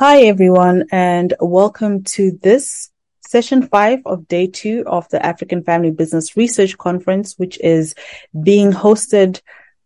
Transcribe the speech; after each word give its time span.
Hi, 0.00 0.26
everyone, 0.26 0.84
and 0.92 1.34
welcome 1.40 2.04
to 2.04 2.38
this 2.40 2.88
session 3.26 3.66
five 3.66 3.98
of 4.06 4.28
day 4.28 4.46
two 4.46 4.84
of 4.86 5.08
the 5.08 5.20
African 5.26 5.64
Family 5.64 5.90
Business 5.90 6.36
Research 6.36 6.78
Conference, 6.78 7.34
which 7.36 7.58
is 7.58 7.96
being 8.40 8.70
hosted 8.70 9.40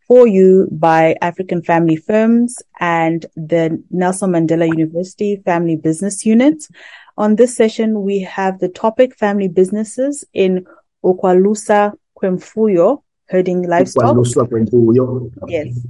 for 0.06 0.26
you 0.26 0.68
by 0.70 1.16
African 1.22 1.62
Family 1.62 1.96
Firms 1.96 2.58
and 2.78 3.24
the 3.36 3.82
Nelson 3.90 4.32
Mandela 4.32 4.68
University 4.68 5.40
Family 5.46 5.76
Business 5.76 6.26
Unit. 6.26 6.62
On 7.16 7.36
this 7.36 7.56
session, 7.56 8.02
we 8.02 8.20
have 8.20 8.58
the 8.58 8.68
topic 8.68 9.16
family 9.16 9.48
businesses 9.48 10.26
in 10.34 10.66
Okwalusa 11.02 11.94
Kwemfuyo, 12.18 13.02
herding 13.30 13.66
livestock. 13.66 14.14
Yes 15.48 15.86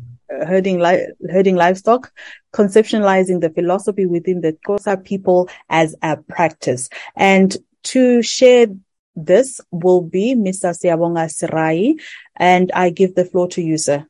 herding, 0.47 0.79
li- 0.79 1.07
herding 1.31 1.57
livestock, 1.57 2.13
conceptualizing 2.53 3.41
the 3.41 3.51
philosophy 3.51 4.07
within 4.07 4.41
the 4.41 4.53
Xhosa 4.67 5.03
people 5.03 5.49
as 5.69 5.95
a 6.03 6.17
practice. 6.17 6.89
And 7.17 7.57
to 7.85 8.23
share 8.23 8.67
this 9.15 9.61
will 9.71 10.01
be 10.01 10.35
Mr. 10.35 10.73
Siyabonga 10.73 11.29
Sirai, 11.29 12.01
and 12.37 12.71
I 12.73 12.91
give 12.91 13.15
the 13.15 13.25
floor 13.25 13.49
to 13.49 13.63
you, 13.63 13.77
sir. 13.77 14.07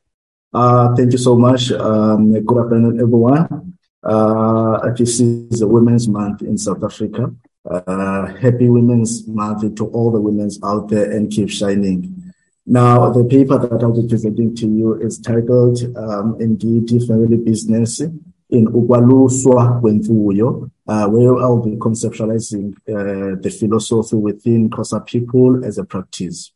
Uh, 0.53 0.95
thank 0.95 1.11
you 1.11 1.17
so 1.17 1.35
much. 1.35 1.71
Um, 1.71 2.31
good 2.43 2.63
afternoon, 2.63 2.99
everyone. 2.99 3.73
Uh, 4.03 4.91
this 4.93 5.19
is 5.19 5.61
a 5.61 5.67
Women's 5.67 6.07
Month 6.07 6.41
in 6.41 6.57
South 6.57 6.83
Africa. 6.83 7.33
Uh, 7.69 8.27
happy 8.35 8.69
Women's 8.69 9.27
Month 9.27 9.75
to 9.75 9.87
all 9.87 10.11
the 10.11 10.21
women 10.21 10.49
out 10.63 10.89
there 10.89 11.09
and 11.11 11.31
keep 11.31 11.49
shining. 11.49 12.22
Now, 12.65 13.09
the 13.09 13.25
paper 13.25 13.57
that 13.57 13.83
I'll 13.83 14.01
be 14.01 14.07
presenting 14.07 14.55
to 14.55 14.67
you 14.67 14.93
is 14.95 15.19
titled 15.19 15.79
um, 15.97 16.37
Indeed 16.39 16.89
Family 17.05 17.37
Business 17.37 17.99
in 17.99 18.67
Ukwaluswa 18.67 19.81
Kwemfuyo, 19.81 20.71
uh, 20.87 21.07
where 21.07 21.35
I'll 21.39 21.61
be 21.61 21.75
conceptualizing 21.75 22.73
uh, 22.87 23.41
the 23.41 23.49
philosophy 23.49 24.15
within 24.15 24.69
Xhosa 24.69 25.05
people 25.05 25.65
as 25.65 25.77
a 25.77 25.83
practice. 25.83 26.53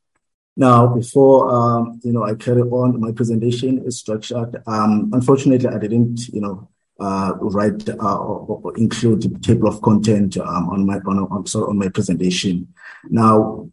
Now, 0.56 0.88
before 0.88 1.54
um, 1.54 2.00
you 2.04 2.14
know, 2.14 2.24
I 2.24 2.36
carry 2.36 2.62
on, 2.62 3.00
my 3.02 3.12
presentation 3.12 3.84
is 3.86 4.00
structured. 4.00 4.62
Um, 4.66 5.10
unfortunately, 5.14 5.68
I 5.68 5.78
didn't, 5.78 6.30
you 6.30 6.42
know, 6.42 6.70
uh, 7.00 7.34
write 7.40 7.88
uh, 7.90 8.18
or, 8.18 8.60
or, 8.64 8.78
include 8.78 9.22
the 9.22 9.40
table 9.40 9.68
of 9.68 9.82
content 9.84 10.36
um, 10.38 10.70
on 10.70 10.84
my 10.84 10.98
on, 11.06 11.20
on, 11.20 11.46
sorry, 11.46 11.70
on 11.70 11.78
my 11.78 11.90
presentation. 11.90 12.74
Now, 13.10 13.70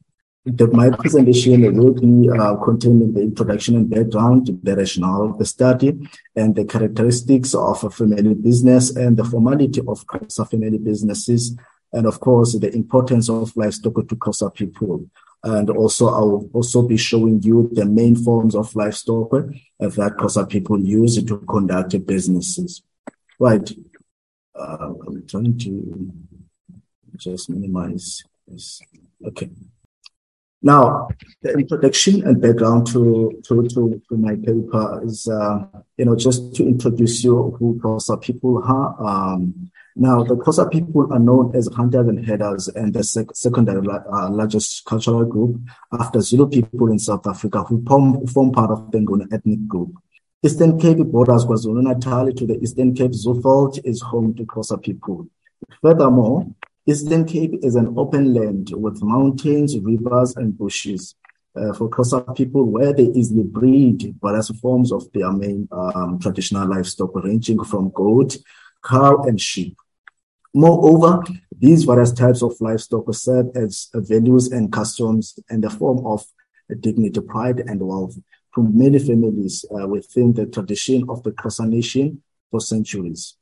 the, 0.46 0.66
my 0.68 0.90
presentation 0.90 1.74
will 1.74 1.94
be 1.94 2.28
uh, 2.28 2.56
containing 2.56 3.14
the 3.14 3.22
introduction 3.22 3.76
and 3.76 3.88
background, 3.88 4.60
the 4.62 4.76
rationale 4.76 5.30
of 5.30 5.38
the 5.38 5.46
study, 5.46 5.98
and 6.36 6.54
the 6.54 6.64
characteristics 6.66 7.54
of 7.54 7.82
a 7.82 7.90
family 7.90 8.34
business 8.34 8.94
and 8.94 9.16
the 9.16 9.24
formality 9.24 9.80
of 9.80 10.06
Xhosa 10.06 10.50
family 10.50 10.76
businesses, 10.76 11.56
and 11.92 12.06
of 12.06 12.20
course, 12.20 12.58
the 12.58 12.74
importance 12.74 13.30
of 13.30 13.56
livestock 13.56 13.94
to 13.94 14.16
Xhosa 14.16 14.52
people. 14.52 15.06
And 15.42 15.70
also, 15.70 16.08
I 16.08 16.20
will 16.20 16.50
also 16.52 16.83
be 16.83 16.96
showing 16.96 17.42
you 17.42 17.70
the 17.72 17.86
main 17.86 18.16
forms 18.16 18.54
of 18.54 18.74
livestock 18.77 19.30
that 19.78 20.14
Xhosa 20.18 20.48
people 20.48 20.78
use 20.78 21.22
to 21.22 21.38
conduct 21.38 22.06
businesses. 22.06 22.83
Right. 23.38 23.70
Uh, 24.54 24.92
I'm 25.06 25.27
trying 25.27 25.58
to 25.58 26.12
just 27.16 27.48
minimize 27.48 28.22
this. 28.46 28.83
Okay. 29.27 29.50
Now, 30.64 31.08
the 31.42 31.52
introduction 31.52 32.27
and 32.27 32.41
background 32.41 32.86
to, 32.86 33.39
to, 33.45 33.69
to, 33.69 34.02
to 34.08 34.17
my 34.17 34.35
paper 34.35 35.02
is, 35.05 35.29
uh, 35.29 35.67
you 35.98 36.07
know, 36.07 36.17
just 36.17 36.55
to 36.55 36.67
introduce 36.67 37.23
you 37.23 37.55
who 37.58 37.79
Xhosa 37.83 38.19
people 38.23 38.63
are. 38.64 38.97
Um, 38.98 39.70
now, 39.95 40.25
the 40.25 40.36
Xhosa 40.36 40.73
people 40.73 41.13
are 41.13 41.19
known 41.19 41.55
as 41.55 41.69
hunters 41.69 42.08
and 42.08 42.27
herders 42.27 42.69
and 42.69 42.95
the 42.95 43.05
sec- 43.05 43.36
secondary 43.36 43.86
uh, 43.86 44.30
largest 44.30 44.86
cultural 44.86 45.27
group 45.27 45.61
after 45.92 46.23
Zulu 46.23 46.48
people 46.48 46.91
in 46.91 46.98
South 46.98 47.27
Africa 47.27 47.63
who 47.64 47.85
form, 47.85 48.27
form 48.27 48.51
part 48.51 48.70
of 48.70 48.91
the 48.91 49.01
Nguni 49.01 49.31
ethnic 49.35 49.69
group. 49.69 49.92
Eastern 50.42 50.81
Cape 50.81 51.05
borders 51.05 51.45
KwaZulu-Natal 51.45 52.33
to 52.33 52.46
the 52.46 52.58
Eastern 52.61 52.95
Cape 52.95 53.13
Zuurveld 53.13 53.85
is 53.85 54.01
home 54.01 54.35
to 54.36 54.45
Xhosa 54.45 54.83
people. 54.83 55.29
Furthermore, 55.83 56.46
Eastern 56.86 57.24
Cape 57.24 57.55
is 57.62 57.77
an 57.77 57.95
open 57.96 58.34
land 58.34 58.70
with 58.74 59.02
mountains, 59.02 59.78
rivers, 59.78 60.36
and 60.36 60.56
bushes. 60.56 61.14
Uh, 61.56 61.72
for 61.72 61.89
Xhosa 61.89 62.34
people, 62.36 62.64
where 62.64 62.92
they 62.92 63.05
easily 63.05 63.45
breed 63.45 64.17
various 64.20 64.50
forms 64.61 64.90
of 64.90 65.11
their 65.12 65.30
main 65.30 65.68
um, 65.70 66.18
traditional 66.18 66.68
livestock, 66.68 67.14
ranging 67.14 67.62
from 67.62 67.90
goat, 67.90 68.36
cow, 68.84 69.22
and 69.22 69.40
sheep. 69.40 69.77
Moreover, 70.52 71.22
these 71.56 71.84
various 71.84 72.11
types 72.11 72.42
of 72.42 72.61
livestock 72.61 73.05
serve 73.14 73.56
as 73.56 73.89
values 73.95 74.48
and 74.48 74.72
customs 74.72 75.39
and 75.48 75.62
the 75.62 75.70
form 75.70 76.05
of 76.05 76.24
dignity, 76.80 77.20
pride, 77.20 77.61
and 77.61 77.80
wealth 77.80 78.16
to 78.56 78.62
many 78.62 78.98
families 78.98 79.64
uh, 79.70 79.86
within 79.86 80.33
the 80.33 80.46
tradition 80.46 81.05
of 81.08 81.22
the 81.22 81.30
Xhosa 81.30 81.68
nation 81.68 82.20
for 82.51 82.61
centuries. 82.61 83.36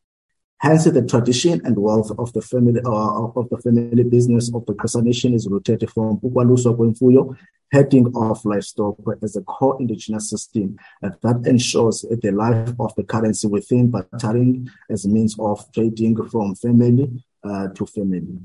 Hence, 0.62 0.84
the 0.84 1.02
tradition 1.02 1.60
and 1.64 1.76
wealth 1.76 2.12
of 2.20 2.32
the 2.34 2.40
family 2.40 2.80
uh, 2.86 3.24
of 3.24 3.48
the 3.50 3.58
family 3.58 4.04
business 4.04 4.48
of 4.54 4.64
the 4.66 4.74
Xhosa 4.74 5.02
nation 5.02 5.34
is 5.34 5.48
rooted 5.48 5.90
from 5.90 6.20
Ukwaluswa 6.20 6.76
Kwemfuyo, 6.76 7.36
heading 7.72 8.06
of 8.14 8.44
livestock 8.44 8.96
as 9.24 9.34
a 9.34 9.42
core 9.42 9.76
indigenous 9.80 10.30
system 10.30 10.76
that 11.02 11.42
ensures 11.46 12.02
the 12.02 12.30
life 12.30 12.72
of 12.78 12.94
the 12.94 13.02
currency 13.02 13.48
within 13.48 13.90
bartering 13.90 14.70
as 14.88 15.04
a 15.04 15.08
means 15.08 15.34
of 15.40 15.66
trading 15.72 16.14
from 16.28 16.54
family 16.54 17.10
uh, 17.42 17.66
to 17.74 17.84
family. 17.84 18.38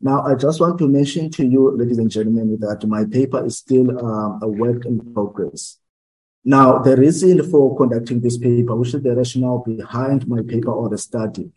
Now, 0.00 0.22
I 0.22 0.36
just 0.36 0.62
want 0.62 0.78
to 0.78 0.88
mention 0.88 1.30
to 1.32 1.44
you, 1.44 1.76
ladies 1.76 1.98
and 1.98 2.10
gentlemen, 2.10 2.58
that 2.60 2.82
my 2.86 3.04
paper 3.04 3.44
is 3.44 3.58
still 3.58 3.90
um, 4.02 4.40
a 4.42 4.48
work 4.48 4.86
in 4.86 5.12
progress. 5.12 5.76
Now, 6.44 6.78
the 6.78 6.96
reason 6.96 7.50
for 7.50 7.76
conducting 7.76 8.20
this 8.20 8.38
paper, 8.38 8.74
which 8.76 8.94
is 8.94 9.02
the 9.02 9.14
rationale 9.14 9.58
behind 9.66 10.26
my 10.26 10.42
paper 10.42 10.70
or 10.70 10.88
the 10.88 10.98
study, 10.98 11.50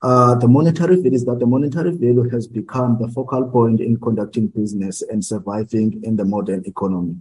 uh, 0.00 0.36
the 0.36 0.46
monetary 0.46 0.96
value 0.96 1.12
is 1.12 1.24
that 1.24 1.40
the 1.40 1.46
monetary 1.46 1.90
value 1.90 2.28
has 2.30 2.46
become 2.46 2.98
the 3.00 3.08
focal 3.08 3.50
point 3.50 3.80
in 3.80 3.98
conducting 3.98 4.46
business 4.46 5.02
and 5.02 5.24
surviving 5.24 6.00
in 6.04 6.16
the 6.16 6.24
modern 6.24 6.62
economy. 6.66 7.16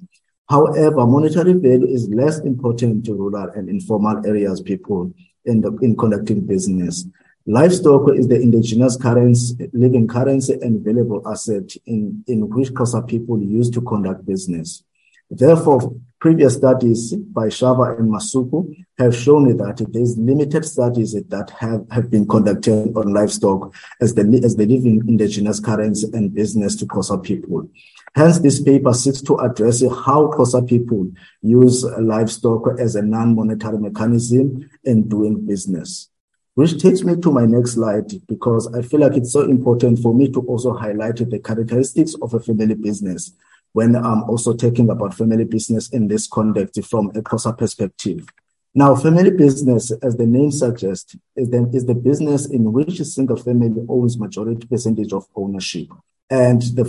However, 0.47 1.06
monetary 1.06 1.53
value 1.53 1.88
is 1.88 2.07
less 2.09 2.39
important 2.39 3.06
to 3.06 3.16
rural 3.16 3.50
and 3.56 3.67
informal 3.67 4.25
areas 4.25 4.61
people 4.61 5.11
in, 5.45 5.61
the, 5.61 5.75
in 5.81 5.97
conducting 5.97 6.45
business. 6.45 7.06
Livestock 7.47 8.09
is 8.16 8.27
the 8.27 8.39
indigenous 8.39 8.95
currency, 8.95 9.69
living 9.73 10.07
currency 10.07 10.53
and 10.61 10.83
valuable 10.83 11.27
asset 11.27 11.73
in, 11.85 12.23
in 12.27 12.47
which 12.50 12.69
Xhosa 12.69 13.07
people 13.07 13.41
use 13.41 13.69
to 13.72 13.81
conduct 13.81 14.25
business. 14.25 14.83
Therefore, 15.31 15.95
previous 16.19 16.55
studies 16.55 17.13
by 17.13 17.47
Shava 17.47 17.97
and 18.00 18.11
Masuku 18.11 18.85
have 18.97 19.16
shown 19.16 19.55
that 19.57 19.85
there's 19.91 20.17
limited 20.17 20.66
studies 20.66 21.13
that 21.13 21.50
have, 21.51 21.85
have 21.91 22.09
been 22.09 22.28
conducted 22.28 22.95
on 22.95 23.13
livestock 23.13 23.74
as 24.01 24.15
the, 24.15 24.41
as 24.44 24.56
the 24.56 24.65
living 24.65 25.03
indigenous 25.07 25.59
currency 25.59 26.07
and 26.13 26.33
business 26.33 26.75
to 26.77 26.86
Xhosa 26.86 27.21
people. 27.21 27.69
Hence, 28.15 28.39
this 28.39 28.59
paper 28.59 28.94
seeks 28.94 29.21
to 29.21 29.36
address 29.38 29.81
how 29.81 30.31
Xhosa 30.31 30.68
people 30.68 31.12
use 31.41 31.83
livestock 31.83 32.80
as 32.80 32.95
a 32.95 33.01
non-monetary 33.03 33.77
mechanism 33.77 34.68
in 34.83 35.07
doing 35.07 35.45
business. 35.45 36.09
Which 36.56 36.81
takes 36.81 37.03
me 37.03 37.15
to 37.18 37.31
my 37.31 37.45
next 37.45 37.74
slide 37.74 38.12
because 38.27 38.74
I 38.74 38.81
feel 38.81 39.01
like 39.01 39.15
it's 39.15 39.31
so 39.31 39.41
important 39.41 40.00
for 40.00 40.15
me 40.15 40.31
to 40.31 40.39
also 40.39 40.74
highlight 40.74 41.18
the 41.18 41.38
characteristics 41.38 42.15
of 42.19 42.33
a 42.33 42.39
family 42.39 42.74
business 42.74 43.33
when 43.77 43.95
I'm 43.95 44.24
also 44.24 44.56
talking 44.56 44.89
about 44.89 45.13
family 45.13 45.45
business 45.45 45.89
in 45.89 46.07
this 46.07 46.25
context 46.25 46.83
from 46.85 47.09
a 47.09 47.21
Xhosa 47.21 47.56
perspective. 47.56 48.25
Now, 48.74 48.95
family 48.95 49.29
business, 49.29 49.91
as 50.01 50.18
the 50.18 50.25
name 50.25 50.50
suggests, 50.50 51.15
is 51.35 51.51
the, 51.51 51.69
is 51.71 51.85
the 51.85 51.94
business 51.94 52.47
in 52.47 52.74
which 52.74 53.00
a 53.00 53.06
single 53.06 53.38
family 53.38 53.85
owns 53.88 54.18
majority 54.18 54.65
percentage 54.65 55.13
of 55.13 55.27
ownership. 55.35 55.89
And 56.27 56.59
the, 56.59 56.85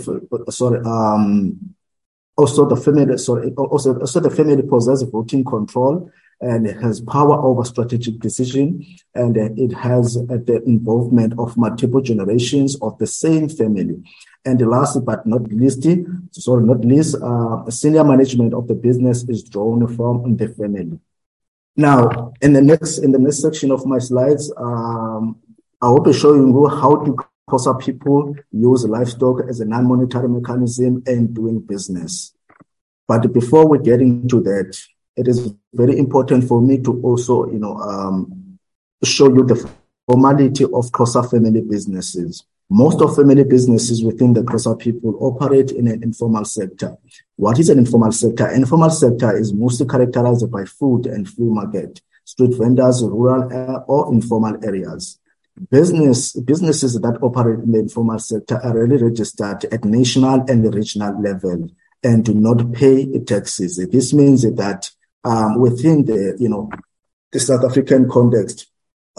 sorry, 0.49 0.79
um, 0.83 1.75
also 2.35 2.67
the 2.67 2.75
family, 2.75 3.19
sorry, 3.19 3.51
also, 3.51 3.99
also 3.99 4.19
the 4.19 4.31
family 4.31 4.63
possesses 4.63 5.07
voting 5.07 5.43
control 5.43 6.09
and 6.41 6.65
has 6.65 7.01
power 7.01 7.35
over 7.35 7.65
strategic 7.65 8.17
decision 8.19 8.83
and 9.13 9.37
it 9.37 9.73
has 9.73 10.15
the 10.15 10.63
involvement 10.65 11.33
of 11.37 11.55
multiple 11.55 12.01
generations 12.01 12.75
of 12.81 12.97
the 12.97 13.05
same 13.05 13.47
family. 13.47 14.01
And 14.45 14.59
last 14.61 15.03
but 15.05 15.25
not 15.25 15.51
least, 15.51 15.85
sorry, 16.31 16.63
not 16.63 16.85
least, 16.85 17.15
uh, 17.21 17.69
senior 17.69 18.03
management 18.03 18.53
of 18.53 18.67
the 18.67 18.73
business 18.73 19.23
is 19.27 19.43
drawn 19.43 19.85
from 19.95 20.37
the 20.37 20.47
family. 20.47 20.99
Now, 21.75 22.33
in 22.41 22.53
the 22.53 22.61
next 22.61 22.99
in 22.99 23.11
the 23.11 23.19
next 23.19 23.41
section 23.41 23.71
of 23.71 23.85
my 23.85 23.99
slides, 23.99 24.51
um, 24.57 25.37
I 25.81 25.89
will 25.89 26.01
be 26.01 26.13
showing 26.13 26.49
you 26.49 26.67
how 26.67 27.03
to 27.05 27.15
Xhosa 27.49 27.79
people 27.79 28.35
use 28.51 28.85
livestock 28.85 29.41
as 29.49 29.59
a 29.59 29.65
non-monetary 29.65 30.29
mechanism 30.29 31.03
in 31.07 31.33
doing 31.33 31.59
business. 31.59 32.33
But 33.07 33.33
before 33.33 33.67
we 33.67 33.79
get 33.79 34.01
into 34.01 34.41
that, 34.41 34.77
it 35.15 35.27
is 35.27 35.53
very 35.73 35.97
important 35.97 36.47
for 36.47 36.61
me 36.61 36.77
to 36.79 37.01
also, 37.01 37.49
you 37.51 37.59
know, 37.59 37.77
um, 37.77 38.59
show 39.03 39.27
you 39.29 39.43
the 39.43 39.69
formality 40.07 40.65
of 40.65 40.91
Xhosa 40.91 41.29
family 41.29 41.61
businesses. 41.61 42.43
Most 42.71 43.01
of 43.01 43.15
family 43.15 43.43
businesses 43.43 44.03
within 44.03 44.33
the 44.33 44.41
Xhosa 44.41 44.77
people 44.77 45.17
operate 45.19 45.71
in 45.71 45.87
an 45.87 46.03
informal 46.03 46.45
sector. 46.45 46.95
What 47.35 47.57
is 47.57 47.69
an 47.69 47.79
informal 47.79 48.11
sector? 48.11 48.47
Informal 48.49 48.91
sector 48.91 49.35
is 49.35 49.51
mostly 49.51 49.87
characterized 49.87 50.51
by 50.51 50.65
food 50.65 51.07
and 51.07 51.27
flea 51.27 51.49
market, 51.49 51.99
street 52.25 52.53
vendors, 52.55 53.01
rural 53.01 53.51
uh, 53.51 53.79
or 53.87 54.13
informal 54.13 54.63
areas. 54.63 55.19
Business 55.71 56.33
businesses 56.33 56.93
that 56.93 57.17
operate 57.23 57.59
in 57.59 57.71
the 57.71 57.79
informal 57.79 58.19
sector 58.19 58.61
are 58.63 58.77
really 58.77 59.01
registered 59.03 59.65
at 59.65 59.83
national 59.83 60.41
and 60.47 60.73
regional 60.73 61.19
level 61.19 61.69
and 62.03 62.23
do 62.23 62.35
not 62.35 62.71
pay 62.71 63.19
taxes. 63.19 63.77
This 63.91 64.13
means 64.13 64.43
that 64.43 64.89
um, 65.23 65.59
within 65.59 66.05
the 66.05 66.37
you 66.39 66.49
know 66.49 66.69
the 67.31 67.39
South 67.39 67.63
African 67.63 68.07
context, 68.07 68.68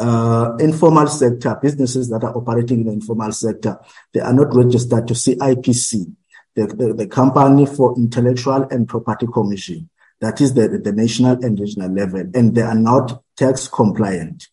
uh, 0.00 0.56
informal 0.58 1.06
sector, 1.06 1.58
businesses 1.61 2.08
that 2.08 2.25
are 2.25 2.37
operating 2.37 2.81
in 2.81 2.87
the 2.87 2.93
informal 2.93 3.32
sector, 3.32 3.79
they 4.12 4.20
are 4.20 4.32
not 4.32 4.55
registered 4.55 5.06
to 5.08 5.14
CIPC, 5.14 6.12
the, 6.55 6.67
the, 6.67 6.94
the 6.94 7.06
Company 7.06 7.67
for 7.67 7.97
Intellectual 7.97 8.62
and 8.70 8.88
Property 8.88 9.26
Commission. 9.32 9.88
That 10.20 10.41
is 10.41 10.55
the, 10.55 10.69
the 10.69 10.93
national 10.93 11.44
and 11.44 11.58
regional 11.58 11.91
level, 11.91 12.25
and 12.35 12.55
they 12.55 12.62
are 12.62 12.75
not 12.75 13.23
tax 13.37 13.69
compliant. 13.69 14.49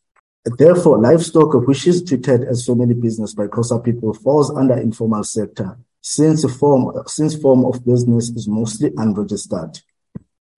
Therefore, 0.46 1.02
livestock, 1.02 1.54
which 1.68 1.88
is 1.88 2.04
treated 2.04 2.44
as 2.44 2.66
family 2.66 2.94
business 2.94 3.34
by 3.34 3.48
Xhosa 3.48 3.84
people, 3.84 4.14
falls 4.14 4.50
under 4.50 4.78
informal 4.78 5.24
sector 5.24 5.78
since 6.02 6.46
form, 6.56 7.04
since 7.06 7.36
form 7.36 7.66
of 7.66 7.86
business 7.86 8.30
is 8.30 8.48
mostly 8.48 8.92
unregistered. 8.96 9.80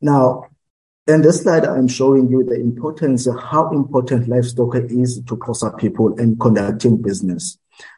Now, 0.01 0.45
in 1.09 1.23
this 1.23 1.41
slide, 1.41 1.65
I'm 1.65 1.87
showing 1.87 2.29
you 2.29 2.43
the 2.43 2.53
importance 2.53 3.27
how 3.27 3.71
important 3.71 4.27
livestock 4.27 4.75
is 4.75 5.21
to 5.25 5.37
Xhosa 5.37 5.75
people 5.77 6.13
in 6.19 6.37
conducting 6.37 7.01
business. 7.01 7.57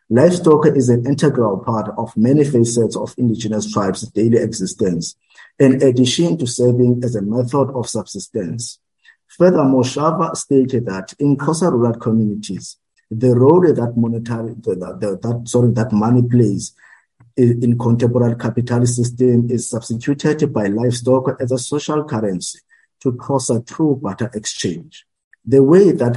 Livestock 0.10 0.68
is 0.68 0.88
an 0.88 1.06
integral 1.06 1.58
part 1.58 1.92
of 1.98 2.16
many 2.16 2.46
facets 2.46 2.96
of 2.96 3.14
indigenous 3.18 3.72
tribes' 3.72 4.04
daily 4.12 4.38
existence, 4.38 5.18
in 5.60 5.84
addition 5.84 6.38
to 6.38 6.48
serving 6.48 7.02
as 7.04 7.16
a 7.16 7.22
method 7.22 7.70
of 7.72 7.90
subsistence. 7.90 8.80
Furthermore, 9.28 9.84
Shava 9.84 10.34
stated 10.36 10.86
that 10.86 11.14
in 11.20 11.36
Xhosa 11.36 11.70
rural 11.70 11.96
communities, 11.96 12.78
the 13.10 13.36
role 13.36 13.62
that 13.62 13.94
monetary, 13.98 14.54
the, 14.54 14.76
the, 14.76 15.20
that, 15.22 15.50
sorry, 15.50 15.72
that 15.72 15.92
money 15.92 16.22
plays 16.22 16.74
in 17.36 17.78
contemporary 17.78 18.36
capitalist 18.36 18.96
system 18.96 19.50
is 19.50 19.70
substituted 19.70 20.54
by 20.54 20.68
livestock 20.68 21.42
as 21.42 21.52
a 21.52 21.58
social 21.58 22.06
currency 22.06 22.60
to 23.02 23.14
cross 23.14 23.50
a 23.50 23.62
true 23.62 24.00
barter 24.02 24.30
exchange. 24.34 25.06
The 25.46 25.64
way 25.64 25.92
that, 25.92 26.14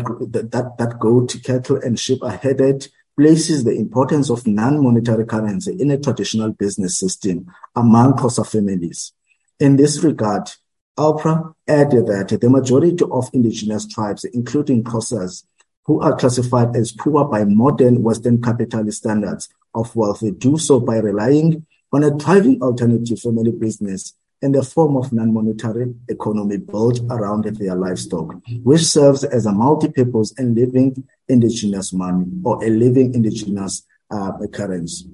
that, 0.52 0.74
that 0.78 0.98
goat, 0.98 1.36
cattle, 1.44 1.80
and 1.82 1.98
sheep 1.98 2.22
are 2.22 2.36
headed 2.36 2.88
places 3.16 3.64
the 3.64 3.72
importance 3.72 4.30
of 4.30 4.46
non-monetary 4.46 5.24
currency 5.24 5.76
in 5.80 5.90
a 5.90 5.98
traditional 5.98 6.50
business 6.52 6.98
system 6.98 7.46
among 7.74 8.14
Xhosa 8.14 8.46
families. 8.46 9.12
In 9.60 9.76
this 9.76 10.02
regard, 10.02 10.50
Alpra 10.98 11.54
added 11.66 12.06
that 12.06 12.38
the 12.40 12.50
majority 12.50 13.04
of 13.10 13.30
indigenous 13.32 13.86
tribes, 13.86 14.24
including 14.24 14.84
Xhosas, 14.84 15.44
who 15.84 16.00
are 16.00 16.16
classified 16.16 16.74
as 16.76 16.92
poor 16.92 17.24
by 17.24 17.44
modern 17.44 18.02
Western 18.02 18.40
capitalist 18.40 18.98
standards 18.98 19.48
of 19.74 19.94
wealth, 19.94 20.22
do 20.38 20.56
so 20.58 20.80
by 20.80 20.96
relying 20.96 21.66
on 21.92 22.04
a 22.04 22.16
thriving 22.18 22.60
alternative 22.62 23.20
family 23.20 23.52
business 23.52 24.14
in 24.42 24.52
the 24.52 24.62
form 24.62 24.96
of 24.96 25.12
non-monetary 25.12 25.94
economy 26.08 26.58
built 26.58 27.00
around 27.10 27.44
their 27.44 27.74
livestock, 27.74 28.34
which 28.62 28.84
serves 28.84 29.24
as 29.24 29.46
a 29.46 29.52
multi-purpose 29.52 30.34
and 30.38 30.54
living 30.54 31.06
indigenous 31.28 31.92
money 31.92 32.26
or 32.44 32.62
a 32.64 32.68
living 32.68 33.14
indigenous 33.14 33.82
uh, 34.10 34.32
currency. 34.52 35.10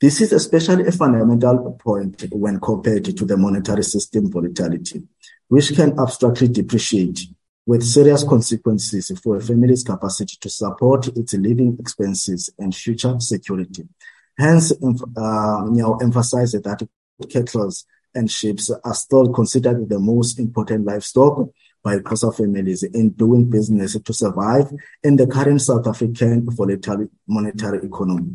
This 0.00 0.20
is 0.20 0.32
especially 0.32 0.86
a 0.86 0.92
fundamental 0.92 1.76
point 1.82 2.24
when 2.32 2.60
compared 2.60 3.04
to 3.04 3.24
the 3.24 3.36
monetary 3.36 3.82
system 3.82 4.30
volatility, 4.30 5.02
which 5.48 5.74
can 5.74 5.98
abstractly 5.98 6.48
depreciate 6.48 7.20
with 7.66 7.82
serious 7.82 8.24
consequences 8.24 9.12
for 9.22 9.36
a 9.36 9.40
family's 9.40 9.84
capacity 9.84 10.36
to 10.40 10.48
support 10.48 11.08
its 11.08 11.34
living 11.34 11.76
expenses 11.78 12.48
and 12.58 12.74
future 12.74 13.18
security. 13.18 13.86
Hence, 14.38 14.72
uh, 14.72 15.64
you 15.66 15.82
know, 15.82 15.98
emphasize 16.00 16.52
that 16.52 16.88
cattle 17.28 17.70
and 18.14 18.30
sheep 18.30 18.58
are 18.84 18.94
still 18.94 19.32
considered 19.32 19.88
the 19.88 19.98
most 19.98 20.38
important 20.38 20.84
livestock 20.84 21.48
by 21.82 21.98
Xhosa 21.98 22.36
families 22.36 22.82
in 22.82 23.10
doing 23.10 23.48
business 23.48 23.98
to 23.98 24.12
survive 24.12 24.70
in 25.02 25.16
the 25.16 25.26
current 25.26 25.62
South 25.62 25.86
African 25.86 26.44
volatile 26.50 27.08
monetary 27.26 27.78
economy. 27.86 28.34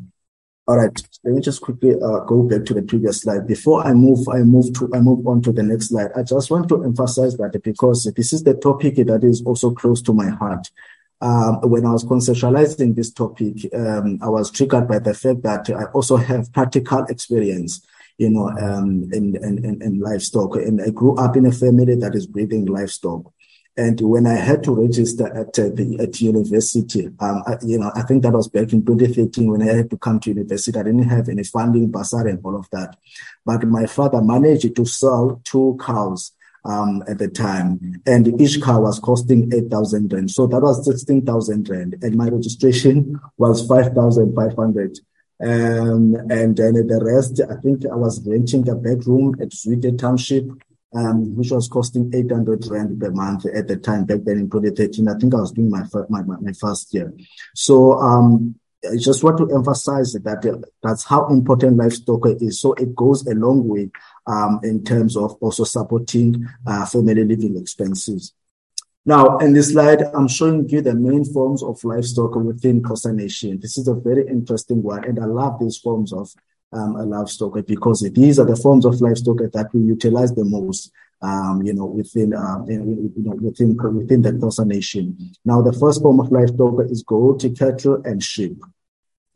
All 0.66 0.78
right, 0.78 0.98
let 1.25 1.34
me 1.34 1.42
just 1.42 1.62
quickly 1.62 1.94
uh, 1.96 2.20
go 2.22 2.44
back 2.44 2.64
to 2.66 2.74
the 2.74 2.84
previous 2.84 3.22
slide. 3.22 3.46
Before 3.46 3.86
I 3.86 3.94
move, 3.94 4.30
I 4.30 4.40
move 4.44 4.74
to 4.75 4.90
I 4.94 5.02
move 5.02 5.28
on 5.28 5.42
to 5.42 5.52
the 5.52 5.62
next 5.62 5.90
slide. 5.90 6.12
I 6.16 6.24
just 6.24 6.50
want 6.50 6.70
to 6.70 6.86
emphasize 6.86 7.36
that 7.36 7.62
because 7.62 8.06
this 8.16 8.31
is 8.31 8.44
the 8.44 8.54
topic 8.54 8.96
that 8.96 9.25
is 9.25 9.44
also 9.46 9.72
close 9.72 10.02
to 10.04 10.14
my 10.14 10.30
heart. 10.30 10.72
Um, 11.20 11.60
when 11.70 11.86
I 11.86 11.92
was 11.92 12.06
conceptualizing 12.06 12.96
this 12.96 13.12
topic, 13.12 13.74
um, 13.74 14.20
I 14.22 14.30
was 14.30 14.52
triggered 14.52 14.88
by 14.88 15.00
the 15.00 15.14
fact 15.14 15.44
that 15.44 15.70
I 15.70 15.86
also 15.92 16.16
have 16.16 16.52
practical 16.54 17.04
experience 17.06 17.86
you 18.18 18.30
know, 18.30 18.50
um, 18.50 19.10
in, 19.12 19.36
in, 19.36 19.81
in 19.81 20.00
livestock. 20.00 20.56
And 20.56 20.81
I 20.81 20.89
grew 20.89 21.15
up 21.18 21.36
in 21.36 21.45
a 21.45 21.51
family 21.51 21.95
that 21.95 22.15
is 22.15 22.27
breeding 22.27 22.65
livestock. 22.65 23.31
And 23.75 24.00
when 24.01 24.27
I 24.27 24.36
had 24.36 24.63
to 24.65 24.75
register 24.75 25.25
at 25.25 25.57
uh, 25.57 25.69
the 25.74 25.98
at 26.00 26.21
university, 26.21 27.07
um, 27.19 27.44
I, 27.48 27.57
you 27.63 27.80
know, 27.80 27.92
I 27.95 28.04
think 28.04 28.21
that 28.21 28.33
was 28.33 28.48
back 28.48 28.71
in 28.71 28.86
2013 28.86 29.50
when 29.50 29.63
I 29.63 29.74
had 29.74 29.89
to 29.89 29.98
come 29.98 30.20
to 30.20 30.29
university. 30.29 30.77
I 30.77 30.84
didn't 30.84 31.10
have 31.10 31.27
any 31.27 31.43
funding, 31.43 31.89
bursary, 31.89 32.32
and 32.32 32.39
all 32.43 32.55
of 32.55 32.70
that. 32.72 32.96
But 33.43 33.63
my 33.63 33.88
father 33.88 34.22
managed 34.22 34.75
to 34.75 34.86
sell 34.86 35.41
two 35.43 35.75
cows 35.84 36.34
um, 36.65 37.03
at 37.08 37.17
the 37.17 37.29
time, 37.29 38.00
and 38.05 38.39
each 38.39 38.62
cow 38.62 38.82
was 38.82 39.00
costing 39.00 39.51
8,000 39.51 40.13
rand. 40.13 40.29
So 40.29 40.46
that 40.48 40.62
was 40.62 40.86
16,000 40.86 41.67
rand, 41.67 41.96
and 42.03 42.15
my 42.15 42.27
registration 42.27 43.20
was 43.38 43.65
5,500. 43.67 45.00
Um, 45.43 46.15
and 46.29 46.55
then 46.55 46.73
the 46.88 47.01
rest, 47.03 47.41
I 47.41 47.59
think 47.62 47.85
I 47.85 47.95
was 47.95 48.25
renting 48.25 48.69
a 48.69 48.75
bedroom 48.75 49.35
at 49.41 49.50
Zwide 49.50 49.97
Township, 50.00 50.45
um, 50.95 51.35
which 51.35 51.51
was 51.51 51.67
costing 51.67 52.12
800 52.13 52.65
rand 52.67 53.00
per 53.00 53.12
month 53.12 53.45
at 53.47 53.67
the 53.67 53.75
time 53.77 54.05
back 54.05 54.19
then 54.23 54.38
in 54.38 54.50
2013. 54.50 55.07
I 55.07 55.17
think 55.19 55.33
I 55.33 55.41
was 55.41 55.51
doing 55.51 55.69
my, 55.69 55.83
my, 56.09 56.21
my 56.21 56.53
first 56.53 56.93
year. 56.93 57.13
So, 57.53 57.93
um, 58.00 58.55
I 58.85 58.97
just 58.97 59.23
want 59.23 59.38
to 59.38 59.55
emphasize 59.55 60.13
that 60.13 60.45
uh, 60.45 60.57
that's 60.81 61.05
how 61.05 61.27
important 61.27 61.77
livestock 61.77 62.27
is. 62.41 62.59
So 62.59 62.73
it 62.73 62.93
goes 62.95 63.25
a 63.25 63.33
long 63.33 63.67
way 63.67 63.89
um, 64.27 64.59
in 64.63 64.83
terms 64.83 65.15
of 65.15 65.38
also 65.41 65.63
supporting 65.63 66.45
uh, 66.67 66.85
family 66.85 67.23
living 67.23 67.57
expenses. 67.57 68.33
Now, 69.05 69.38
in 69.39 69.51
this 69.51 69.74
slide, 69.74 70.01
I'm 70.13 70.29
showing 70.29 70.67
you 70.69 70.81
the 70.81 70.95
main 70.95 71.25
forms 71.25 71.62
of 71.62 71.83
livestock 71.83 72.36
within 72.36 72.81
Xhosa 72.81 73.13
Nation. 73.13 73.60
This 73.60 73.77
is 73.77 73.89
a 73.89 73.93
very 73.93 74.25
interesting 74.27 74.81
one, 74.81 75.03
and 75.03 75.19
I 75.19 75.25
love 75.25 75.60
these 75.60 75.77
forms 75.77 76.13
of 76.13 76.29
um, 76.72 76.93
livestock 76.93 77.65
because 77.67 78.00
these 78.01 78.39
are 78.39 78.45
the 78.45 78.55
forms 78.55 78.86
of 78.86 79.01
livestock 79.01 79.39
that 79.39 79.69
we 79.74 79.81
utilize 79.81 80.33
the 80.33 80.45
most. 80.45 80.91
Um, 81.22 81.62
you 81.63 81.74
know, 81.74 81.86
within, 81.86 82.33
um, 82.33 82.65
you 82.67 83.13
know, 83.15 83.31
within, 83.36 83.77
within 83.77 84.22
the 84.22 84.31
Xhosa 84.31 84.65
Nation. 84.65 85.31
Now, 85.45 85.62
the 85.62 85.72
first 85.72 86.01
form 86.01 86.19
of 86.19 86.29
livestock 86.33 86.81
is 86.89 87.01
goat, 87.01 87.45
cattle, 87.57 88.01
and 88.03 88.22
sheep. 88.22 88.62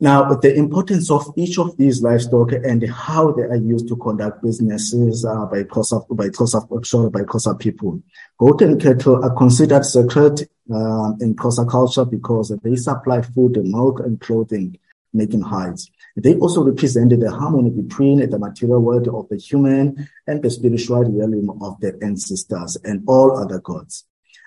Now, 0.00 0.32
the 0.34 0.54
importance 0.54 1.10
of 1.10 1.24
each 1.36 1.58
of 1.58 1.76
these 1.76 2.02
livestock 2.02 2.52
and 2.52 2.88
how 2.88 3.32
they 3.32 3.42
are 3.42 3.56
used 3.56 3.88
to 3.88 3.96
conduct 3.96 4.42
businesses 4.44 5.24
uh, 5.24 5.46
by 5.46 5.64
Xhosa, 5.64 6.06
by 6.16 6.28
sorry, 6.84 7.10
by 7.10 7.54
people. 7.58 8.00
Goat 8.38 8.62
and 8.62 8.80
cattle 8.80 9.24
are 9.24 9.34
considered 9.34 9.84
sacred 9.84 10.48
uh, 10.72 11.14
in 11.20 11.34
Xhosa 11.34 11.68
culture 11.68 12.04
because 12.04 12.56
they 12.62 12.76
supply 12.76 13.22
food, 13.22 13.58
milk, 13.64 13.98
and 13.98 14.20
clothing, 14.20 14.78
making 15.12 15.40
hides. 15.40 15.90
They 16.16 16.36
also 16.36 16.62
represented 16.62 17.20
the 17.20 17.32
harmony 17.32 17.70
between 17.70 18.18
the 18.30 18.38
material 18.38 18.80
world 18.80 19.08
of 19.08 19.28
the 19.28 19.36
human 19.36 20.08
and 20.28 20.40
the 20.40 20.50
spiritual 20.50 21.04
realm 21.04 21.60
of 21.60 21.80
their 21.80 21.96
ancestors 22.04 22.76
and 22.84 23.02
all 23.08 23.36
other 23.36 23.58
gods. 23.58 24.04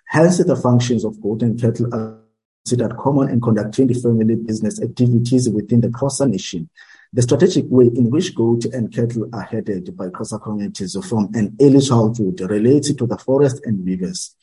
Hence, 0.08 0.38
the 0.38 0.56
functions 0.56 1.04
of 1.04 1.22
goat 1.22 1.42
and 1.42 1.60
cattle 1.60 1.94
are 1.94 2.21
considered 2.64 2.96
common 2.98 3.30
in 3.30 3.42
conducting 3.42 3.88
the 3.88 3.94
family 3.94 4.36
business 4.36 4.82
activities 4.82 5.50
within 5.50 5.82
the 5.82 5.88
Xhosa 5.88 6.30
nation. 6.30 6.70
The 7.14 7.24
strategic 7.24 7.66
way 7.70 7.88
in 7.88 8.10
which 8.10 8.36
goat 8.36 8.66
and 8.66 8.94
cattle 8.94 9.28
are 9.34 9.42
headed 9.42 9.98
by 9.98 10.08
Xhosa 10.08 10.42
communities 10.42 10.96
from 11.06 11.30
an 11.34 11.56
early 11.60 11.82
childhood 11.82 12.40
relates 12.42 12.94
to 12.94 13.08
the 13.08 13.18
forest 13.18 13.62
and 13.66 13.86
rivers. 13.86 14.36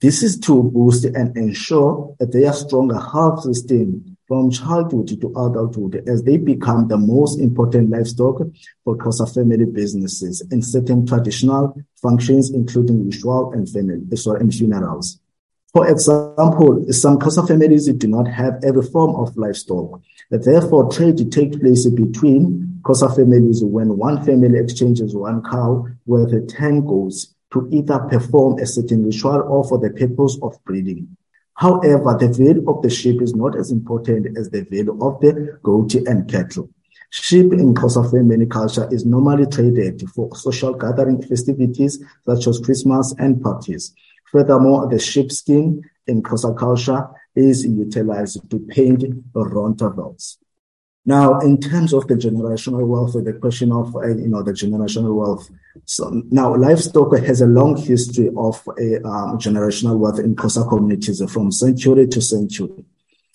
This 0.00 0.22
is 0.22 0.38
to 0.40 0.62
boost 0.62 1.04
and 1.04 1.36
ensure 1.36 2.14
that 2.18 2.32
they 2.32 2.40
their 2.40 2.52
stronger 2.52 2.98
health 2.98 3.42
system 3.42 4.16
from 4.28 4.50
childhood 4.50 5.08
to 5.08 5.28
adulthood 5.30 6.04
as 6.06 6.22
they 6.22 6.36
become 6.36 6.86
the 6.88 6.98
most 6.98 7.40
important 7.40 7.90
livestock 7.90 8.42
for 8.84 8.96
Xhosa 8.96 9.34
family 9.34 9.64
businesses 9.64 10.46
in 10.52 10.62
certain 10.62 11.06
traditional 11.06 11.74
functions, 12.00 12.50
including 12.50 13.06
ritual 13.06 13.52
and 13.52 13.68
family, 13.68 14.00
and 14.40 14.54
funerals. 14.54 15.18
For 15.72 15.86
example, 15.86 16.86
some 16.92 17.18
Xhosa 17.18 17.46
families 17.46 17.86
do 17.92 18.08
not 18.08 18.26
have 18.26 18.58
every 18.64 18.82
form 18.82 19.16
of 19.16 19.36
livestock. 19.36 20.00
Therefore, 20.30 20.90
trade 20.90 21.30
takes 21.30 21.56
place 21.58 21.86
between 21.86 22.80
Xhosa 22.82 23.14
families 23.14 23.62
when 23.62 23.98
one 23.98 24.24
family 24.24 24.58
exchanges 24.58 25.14
one 25.14 25.42
cow 25.42 25.86
worth 26.06 26.48
10 26.48 26.86
goats 26.86 27.34
to 27.52 27.68
either 27.70 27.98
perform 27.98 28.58
a 28.58 28.66
certain 28.66 29.04
ritual 29.04 29.42
or 29.42 29.62
for 29.64 29.78
the 29.78 29.90
purpose 29.90 30.38
of 30.42 30.56
breeding. 30.64 31.16
However, 31.54 32.16
the 32.18 32.28
value 32.28 32.64
of 32.70 32.82
the 32.82 32.90
sheep 32.90 33.20
is 33.20 33.34
not 33.34 33.58
as 33.58 33.70
important 33.70 34.38
as 34.38 34.48
the 34.48 34.62
value 34.62 34.96
of 35.02 35.20
the 35.20 35.58
goat 35.62 35.94
and 35.94 36.28
cattle. 36.30 36.70
Sheep 37.10 37.52
in 37.52 37.74
Xhosa 37.74 38.10
family 38.10 38.46
culture 38.46 38.88
is 38.92 39.04
normally 39.04 39.46
traded 39.46 40.08
for 40.14 40.34
social 40.36 40.72
gathering 40.74 41.20
festivities 41.22 42.02
such 42.26 42.46
as 42.46 42.60
Christmas 42.60 43.14
and 43.18 43.42
parties. 43.42 43.94
Furthermore, 44.32 44.88
the 44.88 44.98
sheepskin 44.98 45.82
in 46.06 46.22
Xhosa 46.22 46.56
culture 46.56 47.08
is 47.34 47.64
utilized 47.64 48.50
to 48.50 48.58
paint 48.58 49.02
rondavels. 49.32 50.36
Now, 51.06 51.38
in 51.40 51.58
terms 51.58 51.94
of 51.94 52.06
the 52.06 52.14
generational 52.14 52.86
wealth, 52.86 53.14
the 53.14 53.32
question 53.32 53.72
of 53.72 53.96
uh, 53.96 54.08
you 54.08 54.28
know 54.28 54.42
the 54.42 54.52
generational 54.52 55.14
wealth. 55.14 55.48
So 55.86 56.22
now, 56.30 56.54
livestock 56.54 57.16
has 57.16 57.40
a 57.40 57.46
long 57.46 57.78
history 57.78 58.28
of 58.36 58.62
a 58.78 58.96
um, 59.06 59.38
generational 59.38 59.98
wealth 59.98 60.18
in 60.18 60.36
Xhosa 60.36 60.68
communities 60.68 61.22
from 61.30 61.50
century 61.50 62.06
to 62.08 62.20
century. 62.20 62.84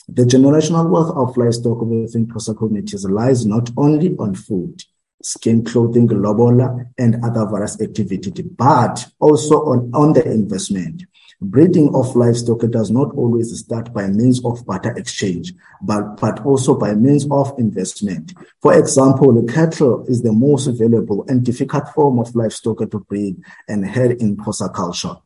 The 0.07 0.23
generational 0.23 0.87
wealth 0.87 1.15
of 1.15 1.35
livestock 1.35 1.81
within 1.81 2.27
Xhosa 2.27 2.55
communities 2.55 3.05
lies 3.05 3.45
not 3.45 3.71
only 3.75 4.15
on 4.17 4.35
food, 4.35 4.83
skin 5.23 5.63
clothing, 5.63 6.07
lobola, 6.07 6.85
and 6.97 7.23
other 7.23 7.45
various 7.45 7.79
activities, 7.81 8.45
but 8.55 9.07
also 9.19 9.55
on, 9.65 9.91
on 9.93 10.13
the 10.13 10.23
investment. 10.25 11.03
Breeding 11.41 11.93
of 11.93 12.15
livestock 12.15 12.61
does 12.71 12.89
not 12.89 13.13
always 13.15 13.57
start 13.59 13.93
by 13.93 14.07
means 14.07 14.43
of 14.45 14.65
barter 14.65 14.95
exchange, 14.95 15.53
but, 15.81 16.15
but 16.17 16.45
also 16.45 16.77
by 16.77 16.93
means 16.93 17.27
of 17.29 17.53
investment. 17.57 18.33
For 18.61 18.77
example, 18.77 19.33
the 19.33 19.51
cattle 19.51 20.05
is 20.07 20.21
the 20.21 20.31
most 20.31 20.67
valuable 20.67 21.25
and 21.27 21.43
difficult 21.43 21.89
form 21.89 22.19
of 22.19 22.33
livestock 22.33 22.89
to 22.89 22.99
breed 22.99 23.41
and 23.67 23.85
herd 23.85 24.21
in 24.21 24.37
Xhosa 24.37 24.73
culture. 24.73 25.17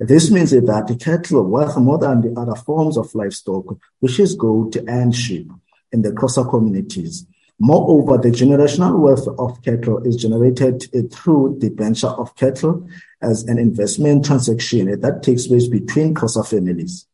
This 0.00 0.30
means 0.30 0.52
that 0.52 0.86
the 0.86 0.96
cattle 0.96 1.42
worth 1.42 1.76
more 1.76 1.98
than 1.98 2.22
the 2.22 2.40
other 2.40 2.54
forms 2.54 2.96
of 2.96 3.14
livestock, 3.14 3.76
which 4.00 4.20
is 4.20 4.36
goat 4.36 4.76
and 4.76 5.14
sheep 5.14 5.50
in 5.92 6.02
the 6.02 6.12
Xhosa 6.12 6.48
communities. 6.48 7.26
Moreover, 7.60 8.18
the 8.18 8.30
generational 8.30 8.98
wealth 9.00 9.26
of 9.38 9.60
cattle 9.62 9.98
is 10.04 10.16
generated 10.16 10.84
through 11.12 11.56
the 11.58 11.70
venture 11.70 12.06
of 12.06 12.34
cattle 12.36 12.86
as 13.20 13.44
an 13.44 13.58
investment 13.58 14.24
transaction 14.24 15.00
that 15.00 15.22
takes 15.24 15.48
place 15.48 15.66
between 15.66 16.14
Xhosa 16.14 16.48
families. 16.48 17.06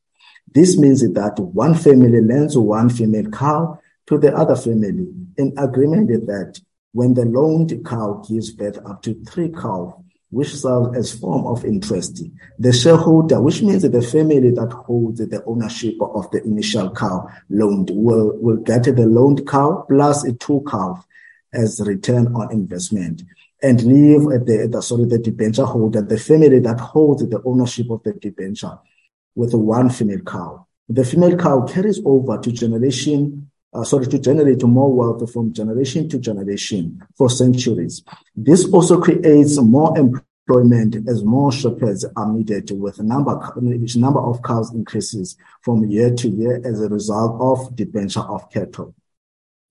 This 0.52 0.76
means 0.78 1.00
that 1.00 1.38
one 1.38 1.74
family 1.74 2.20
lends 2.20 2.58
one 2.58 2.90
female 2.90 3.30
cow 3.30 3.80
to 4.06 4.18
the 4.18 4.36
other 4.36 4.54
family 4.54 5.08
in 5.38 5.54
agreement 5.56 6.08
that 6.26 6.60
when 6.92 7.14
the 7.14 7.24
loaned 7.24 7.84
cow 7.84 8.22
gives 8.28 8.52
birth 8.52 8.78
up 8.86 9.02
to 9.02 9.14
three 9.24 9.48
cows, 9.48 9.94
which 10.34 10.54
serves 10.54 10.96
as 10.96 11.18
form 11.18 11.46
of 11.46 11.64
interest. 11.64 12.22
The 12.58 12.72
shareholder, 12.72 13.40
which 13.40 13.62
means 13.62 13.82
the 13.82 14.02
family 14.02 14.50
that 14.50 14.72
holds 14.72 15.20
the 15.20 15.44
ownership 15.46 15.94
of 16.00 16.28
the 16.32 16.42
initial 16.42 16.90
cow 16.90 17.28
loaned, 17.48 17.90
will, 17.92 18.36
will 18.40 18.56
get 18.56 18.82
the 18.82 19.06
loaned 19.06 19.46
cow 19.46 19.86
plus 19.88 20.24
a 20.24 20.32
two 20.32 20.64
cow 20.68 21.02
as 21.52 21.80
return 21.86 22.34
on 22.34 22.50
investment 22.52 23.22
and 23.62 23.82
leave 23.84 24.22
the, 24.44 24.68
the 24.70 24.82
sorry 24.82 25.04
the 25.04 25.18
debenture 25.18 25.64
holder, 25.64 26.02
the 26.02 26.18
family 26.18 26.58
that 26.58 26.80
holds 26.80 27.26
the 27.28 27.40
ownership 27.44 27.88
of 27.90 28.02
the 28.02 28.12
debenture 28.14 28.76
with 29.36 29.54
one 29.54 29.88
female 29.88 30.20
cow. 30.20 30.66
The 30.88 31.04
female 31.04 31.36
cow 31.36 31.62
carries 31.62 32.00
over 32.04 32.38
to 32.38 32.50
generation 32.50 33.50
uh, 33.74 33.84
sorry, 33.84 34.06
to 34.06 34.18
generate 34.18 34.62
more 34.64 34.92
wealth 34.92 35.32
from 35.32 35.52
generation 35.52 36.08
to 36.08 36.18
generation 36.18 37.02
for 37.16 37.28
centuries. 37.28 38.02
This 38.36 38.70
also 38.72 39.00
creates 39.00 39.60
more 39.60 39.96
employment 39.98 41.08
as 41.08 41.24
more 41.24 41.50
shepherds 41.50 42.04
are 42.16 42.32
needed 42.32 42.70
with 42.72 43.00
number, 43.00 43.34
which 43.56 43.96
number 43.96 44.20
of 44.20 44.42
cows 44.42 44.72
increases 44.72 45.36
from 45.62 45.84
year 45.84 46.14
to 46.14 46.28
year 46.28 46.60
as 46.64 46.80
a 46.80 46.88
result 46.88 47.40
of 47.40 47.74
debenture 47.74 48.20
of 48.20 48.48
cattle. 48.50 48.94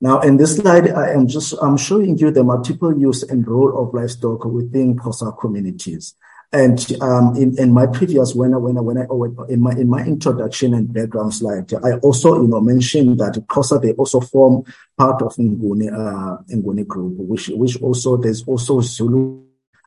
Now, 0.01 0.19
in 0.19 0.35
this 0.35 0.57
slide, 0.57 0.89
I 0.89 1.13
am 1.13 1.27
just 1.27 1.53
I'm 1.61 1.77
showing 1.77 2.17
you 2.17 2.29
the 2.29 2.43
multiple 2.43 2.97
use 2.97 3.23
and 3.23 3.47
role 3.47 3.81
of 3.81 3.93
livestock 3.93 4.43
within 4.43 4.97
Xhosa 4.97 5.37
communities. 5.39 6.15
And 6.53 6.79
um, 7.01 7.35
in, 7.35 7.57
in 7.57 7.73
my 7.73 7.87
previous 7.87 8.35
when 8.35 8.53
I, 8.53 8.57
when 8.57 8.77
I, 8.77 8.81
when 8.81 8.97
I 8.99 9.05
in 9.49 9.59
my 9.59 9.71
in 9.71 9.89
my 9.89 10.05
introduction 10.05 10.75
and 10.75 10.93
background 10.93 11.33
slide, 11.33 11.73
I 11.83 11.93
also 12.03 12.39
you 12.43 12.47
know 12.47 12.61
mentioned 12.61 13.19
that 13.19 13.33
Xhosa 13.47 13.81
they 13.81 13.93
also 13.93 14.19
form 14.19 14.63
part 14.95 15.23
of 15.23 15.35
Nguni 15.35 15.91
uh, 15.91 16.43
Nguni 16.53 16.85
group, 16.85 17.15
which 17.17 17.47
which 17.47 17.81
also 17.81 18.17
there's 18.17 18.43
also 18.43 18.81
Zulu. 18.81 19.41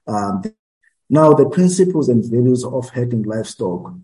Um, 0.09 0.43
now 1.09 1.35
the 1.35 1.49
principles 1.49 2.09
and 2.09 2.25
values 2.29 2.65
of 2.65 2.89
herding 2.91 3.23
livestock. 3.23 3.95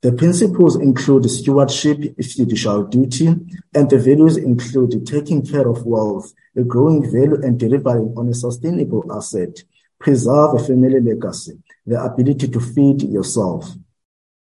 The 0.00 0.12
principles 0.12 0.76
include 0.76 1.28
stewardship, 1.28 2.16
fiduciary 2.20 2.88
duty, 2.88 3.34
and 3.74 3.90
the 3.90 3.98
values 3.98 4.36
include 4.36 5.06
taking 5.06 5.44
care 5.44 5.68
of 5.68 5.86
wealth, 5.86 6.32
a 6.56 6.62
growing 6.62 7.02
value, 7.02 7.40
and 7.42 7.58
delivering 7.58 8.14
on 8.16 8.28
a 8.28 8.34
sustainable 8.34 9.04
asset 9.12 9.62
preserve 9.98 10.54
a 10.54 10.58
family 10.64 11.00
legacy, 11.00 11.58
the 11.88 12.02
ability 12.02 12.48
to 12.48 12.60
feed 12.60 13.02
yourself. 13.02 13.74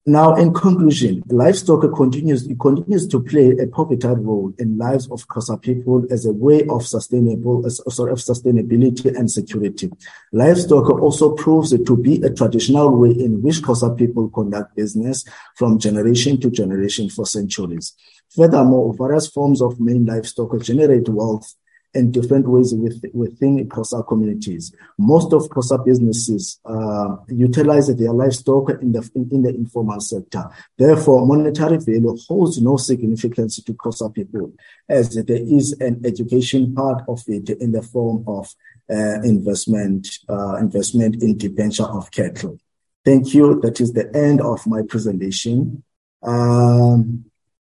Now, 0.04 0.34
in 0.34 0.52
conclusion, 0.52 1.22
livestock 1.28 1.82
continues, 1.94 2.48
continues 2.60 3.06
to 3.06 3.22
play 3.22 3.52
a 3.52 3.68
pivotal 3.68 4.16
role 4.16 4.52
in 4.58 4.76
lives 4.76 5.08
of 5.12 5.24
Xhosa 5.28 5.62
people 5.62 6.04
as 6.10 6.26
a 6.26 6.32
way 6.32 6.66
of 6.66 6.84
sustainable, 6.84 7.70
sorry, 7.70 8.10
of 8.10 8.18
sustainability 8.18 9.16
and 9.16 9.30
security. 9.30 9.90
Livestock 10.32 10.90
also 10.90 11.36
proves 11.36 11.70
to 11.70 11.96
be 11.96 12.20
a 12.22 12.30
traditional 12.30 12.90
way 12.98 13.10
in 13.10 13.42
which 13.42 13.62
Xhosa 13.62 13.96
people 13.96 14.28
conduct 14.30 14.74
business 14.74 15.24
from 15.54 15.78
generation 15.78 16.40
to 16.40 16.50
generation 16.50 17.08
for 17.08 17.24
centuries. 17.24 17.94
Furthermore, 18.34 18.94
various 18.94 19.28
forms 19.28 19.62
of 19.62 19.78
main 19.78 20.04
livestock 20.04 20.60
generate 20.62 21.08
wealth 21.08 21.54
in 21.94 22.10
different 22.10 22.48
ways 22.48 22.74
within 22.74 23.68
Xhosa 23.68 24.06
communities. 24.06 24.74
Most 24.98 25.32
of 25.32 25.42
Xhosa 25.42 25.84
businesses 25.84 26.58
uh, 26.64 27.16
utilize 27.28 27.94
their 27.94 28.12
livestock 28.12 28.70
in 28.80 28.92
the 28.92 29.10
in 29.14 29.42
the 29.42 29.50
informal 29.50 30.00
sector. 30.00 30.44
Therefore, 30.78 31.26
monetary 31.26 31.78
value 31.78 32.16
holds 32.26 32.60
no 32.60 32.76
significance 32.76 33.62
to 33.62 33.74
Xhosa 33.74 34.12
people, 34.14 34.52
as 34.88 35.14
there 35.14 35.36
is 35.36 35.72
an 35.80 36.00
education 36.04 36.74
part 36.74 37.02
of 37.08 37.22
it 37.26 37.50
in 37.50 37.72
the 37.72 37.82
form 37.82 38.24
of 38.26 38.54
uh, 38.90 39.20
investment 39.22 40.08
uh, 40.28 40.56
investment 40.56 41.22
in 41.22 41.36
debenture 41.36 41.84
of 41.84 42.10
cattle. 42.10 42.58
Thank 43.04 43.34
you. 43.34 43.60
That 43.60 43.80
is 43.80 43.92
the 43.92 44.14
end 44.16 44.40
of 44.40 44.66
my 44.66 44.82
presentation. 44.82 45.82
Um, 46.22 47.24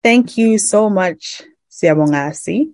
Thank 0.02 0.36
you 0.36 0.58
so 0.58 0.90
much, 0.90 1.42
Siabongasi. 1.70 2.72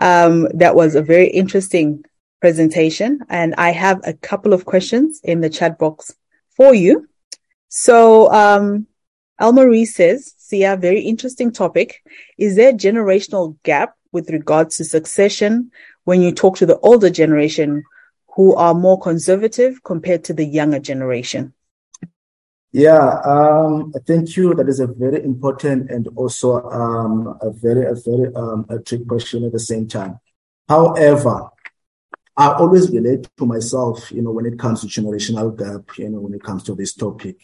Um, 0.00 0.48
that 0.54 0.74
was 0.74 0.94
a 0.94 1.02
very 1.02 1.28
interesting 1.28 2.04
presentation. 2.40 3.20
And 3.28 3.54
I 3.56 3.70
have 3.70 4.00
a 4.04 4.14
couple 4.14 4.52
of 4.52 4.64
questions 4.64 5.20
in 5.22 5.40
the 5.40 5.50
chat 5.50 5.78
box 5.78 6.14
for 6.56 6.74
you. 6.74 7.08
So, 7.68 8.32
um, 8.32 8.86
Almarie 9.40 9.86
says, 9.86 10.34
Sia, 10.38 10.76
very 10.76 11.00
interesting 11.00 11.52
topic. 11.52 12.02
Is 12.36 12.56
there 12.56 12.70
a 12.70 12.74
generational 12.74 13.56
gap 13.62 13.94
with 14.12 14.28
regards 14.30 14.76
to 14.76 14.84
succession 14.84 15.70
when 16.04 16.20
you 16.20 16.32
talk 16.32 16.56
to 16.56 16.66
the 16.66 16.78
older 16.80 17.10
generation 17.10 17.84
who 18.34 18.54
are 18.54 18.74
more 18.74 19.00
conservative 19.00 19.82
compared 19.82 20.24
to 20.24 20.34
the 20.34 20.44
younger 20.44 20.78
generation? 20.78 21.54
Yeah, 22.72 23.20
um, 23.24 23.92
thank 24.06 24.36
you. 24.36 24.54
That 24.54 24.68
is 24.68 24.78
a 24.78 24.86
very 24.86 25.24
important 25.24 25.90
and 25.90 26.06
also 26.14 26.62
um, 26.70 27.36
a 27.40 27.50
very, 27.50 27.84
a 27.84 27.94
very 27.94 28.32
um, 28.34 28.64
a 28.68 28.78
trick 28.78 29.08
question 29.08 29.44
at 29.44 29.52
the 29.52 29.58
same 29.58 29.88
time. 29.88 30.20
However, 30.68 31.50
I 32.36 32.52
always 32.52 32.88
relate 32.90 33.28
to 33.38 33.44
myself, 33.44 34.12
you 34.12 34.22
know, 34.22 34.30
when 34.30 34.46
it 34.46 34.58
comes 34.58 34.82
to 34.82 34.86
generational 34.86 35.56
gap, 35.56 35.98
you 35.98 36.08
know, 36.08 36.20
when 36.20 36.34
it 36.34 36.44
comes 36.44 36.62
to 36.64 36.74
this 36.76 36.94
topic. 36.94 37.36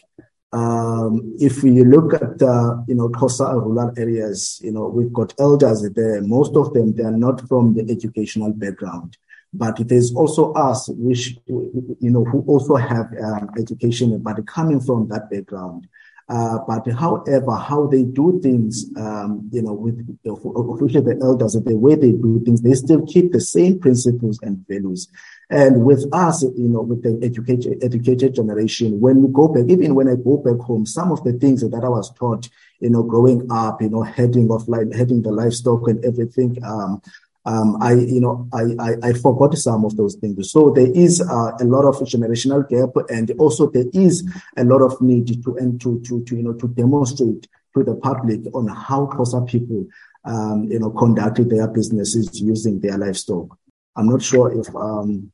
Um, 0.53 1.35
if 1.39 1.61
we 1.61 1.83
look 1.83 2.13
at, 2.13 2.41
uh, 2.41 2.77
you 2.87 2.95
know, 2.95 3.09
Xhosa 3.09 3.53
rural 3.53 3.91
areas, 3.97 4.61
you 4.63 4.71
know, 4.71 4.87
we've 4.87 5.11
got 5.11 5.33
elders 5.39 5.87
there. 5.93 6.21
Most 6.21 6.55
of 6.55 6.73
them, 6.73 6.95
they 6.95 7.03
are 7.03 7.11
not 7.11 7.45
from 7.49 7.73
the 7.73 7.91
educational 7.91 8.53
background. 8.53 9.17
But 9.53 9.87
there's 9.87 10.13
also 10.13 10.53
us, 10.53 10.89
which, 10.89 11.37
you 11.47 11.97
know, 12.01 12.25
who 12.25 12.43
also 12.47 12.75
have 12.75 13.07
um, 13.23 13.49
education, 13.57 14.17
but 14.19 14.45
coming 14.45 14.79
from 14.79 15.07
that 15.09 15.29
background. 15.29 15.87
Uh, 16.29 16.59
but 16.67 16.85
however, 16.91 17.55
how 17.55 17.87
they 17.87 18.03
do 18.03 18.37
things, 18.43 18.91
um, 18.97 19.49
you 19.53 19.61
know, 19.61 19.71
with 19.71 19.97
especially 20.25 20.99
the 20.99 21.17
elders, 21.21 21.55
and 21.55 21.65
the 21.65 21.77
way 21.77 21.95
they 21.95 22.11
do 22.11 22.41
things, 22.43 22.61
they 22.61 22.73
still 22.73 23.05
keep 23.05 23.31
the 23.31 23.39
same 23.39 23.79
principles 23.79 24.37
and 24.43 24.65
values. 24.67 25.07
And 25.49 25.85
with 25.85 26.05
us, 26.11 26.43
you 26.43 26.67
know, 26.67 26.81
with 26.81 27.01
the 27.03 27.17
educated, 27.25 27.81
educated 27.81 28.35
generation, 28.35 28.99
when 28.99 29.23
we 29.23 29.31
go 29.31 29.47
back, 29.47 29.63
even 29.69 29.95
when 29.95 30.09
I 30.09 30.15
go 30.15 30.35
back 30.35 30.59
home, 30.65 30.85
some 30.85 31.13
of 31.13 31.23
the 31.23 31.31
things 31.31 31.61
that 31.61 31.81
I 31.81 31.87
was 31.87 32.13
taught, 32.13 32.49
you 32.81 32.89
know, 32.89 33.03
growing 33.03 33.47
up, 33.49 33.81
you 33.81 33.89
know, 33.89 34.01
heading 34.03 34.51
of 34.51 34.67
like 34.67 34.93
heading 34.93 35.21
the 35.21 35.31
livestock 35.31 35.87
and 35.87 36.03
everything, 36.03 36.57
um, 36.65 37.01
um, 37.47 37.81
I, 37.81 37.93
you 37.93 38.19
know, 38.19 38.47
I, 38.51 38.75
I, 38.77 38.95
I, 39.09 39.13
forgot 39.13 39.57
some 39.57 39.85
of 39.85 39.95
those 39.95 40.15
things. 40.15 40.51
So 40.51 40.69
there 40.69 40.91
is 40.91 41.21
uh, 41.21 41.51
a 41.57 41.63
lot 41.63 41.85
of 41.85 41.95
generational 41.99 42.67
gap, 42.67 42.89
and 43.09 43.31
also 43.39 43.71
there 43.71 43.85
is 43.93 44.29
a 44.57 44.65
lot 44.65 44.81
of 44.81 45.01
need 45.01 45.41
to 45.43 45.55
and 45.55 45.79
to 45.79 46.01
to, 46.01 46.25
to 46.25 46.35
you 46.35 46.43
know 46.43 46.53
to 46.53 46.67
demonstrate 46.67 47.47
to 47.73 47.83
the 47.85 47.95
public 47.95 48.41
on 48.53 48.67
how 48.67 49.05
Xhosa 49.05 49.47
people, 49.47 49.87
um, 50.25 50.67
you 50.69 50.79
know, 50.79 50.89
conducted 50.89 51.49
their 51.49 51.69
businesses 51.69 52.41
using 52.41 52.81
their 52.81 52.97
livestock. 52.97 53.57
I'm 53.95 54.09
not 54.09 54.21
sure 54.21 54.51
if 54.51 54.67
um 54.75 55.31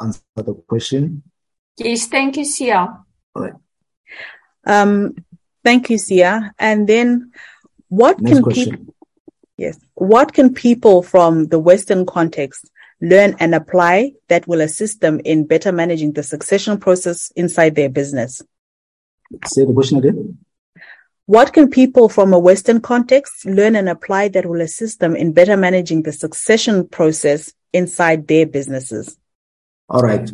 answer 0.00 0.20
the 0.34 0.54
question. 0.66 1.22
Yes, 1.78 2.08
thank 2.08 2.36
you, 2.36 2.44
Sia. 2.44 2.98
All 3.36 3.42
right. 3.42 3.54
Um, 4.66 5.14
thank 5.62 5.88
you, 5.88 5.98
Sia. 5.98 6.52
And 6.58 6.88
then, 6.88 7.30
what 7.88 8.20
Next 8.20 8.42
can 8.42 8.52
people? 8.52 8.93
Yes. 9.56 9.78
What 9.94 10.32
can 10.32 10.52
people 10.52 11.02
from 11.02 11.46
the 11.46 11.58
Western 11.58 12.06
context 12.06 12.70
learn 13.00 13.36
and 13.38 13.54
apply 13.54 14.12
that 14.28 14.46
will 14.48 14.60
assist 14.60 15.00
them 15.00 15.20
in 15.24 15.46
better 15.46 15.72
managing 15.72 16.12
the 16.12 16.22
succession 16.22 16.78
process 16.78 17.32
inside 17.36 17.74
their 17.74 17.88
business? 17.88 18.42
Say 19.46 19.64
the 19.64 19.72
question 19.72 19.98
again. 19.98 20.38
What 21.26 21.52
can 21.52 21.70
people 21.70 22.08
from 22.08 22.34
a 22.34 22.38
Western 22.38 22.80
context 22.80 23.46
learn 23.46 23.76
and 23.76 23.88
apply 23.88 24.28
that 24.28 24.44
will 24.44 24.60
assist 24.60 25.00
them 25.00 25.16
in 25.16 25.32
better 25.32 25.56
managing 25.56 26.02
the 26.02 26.12
succession 26.12 26.86
process 26.86 27.52
inside 27.72 28.28
their 28.28 28.44
businesses? 28.44 29.16
All 29.88 30.02
right. 30.02 30.30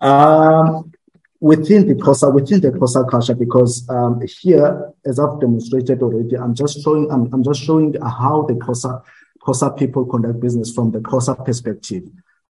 Um, 0.00 0.92
within 1.40 1.86
the 1.86 1.94
Xhosa, 1.94 2.32
within 2.32 2.60
the 2.60 2.70
Xhosa 2.70 3.08
culture, 3.08 3.34
because 3.34 3.88
um, 3.88 4.20
here, 4.40 4.92
as 5.06 5.18
I've 5.18 5.40
demonstrated 5.40 6.02
already, 6.02 6.36
I'm 6.36 6.54
just 6.54 6.82
showing, 6.82 7.10
I'm, 7.10 7.32
I'm 7.32 7.44
just 7.44 7.62
showing 7.62 7.94
how 8.00 8.46
the 8.48 8.54
Xhosa, 8.54 9.02
Xhosa 9.42 9.76
people 9.78 10.04
conduct 10.06 10.40
business 10.40 10.72
from 10.72 10.90
the 10.90 10.98
Xhosa 10.98 11.44
perspective. 11.44 12.04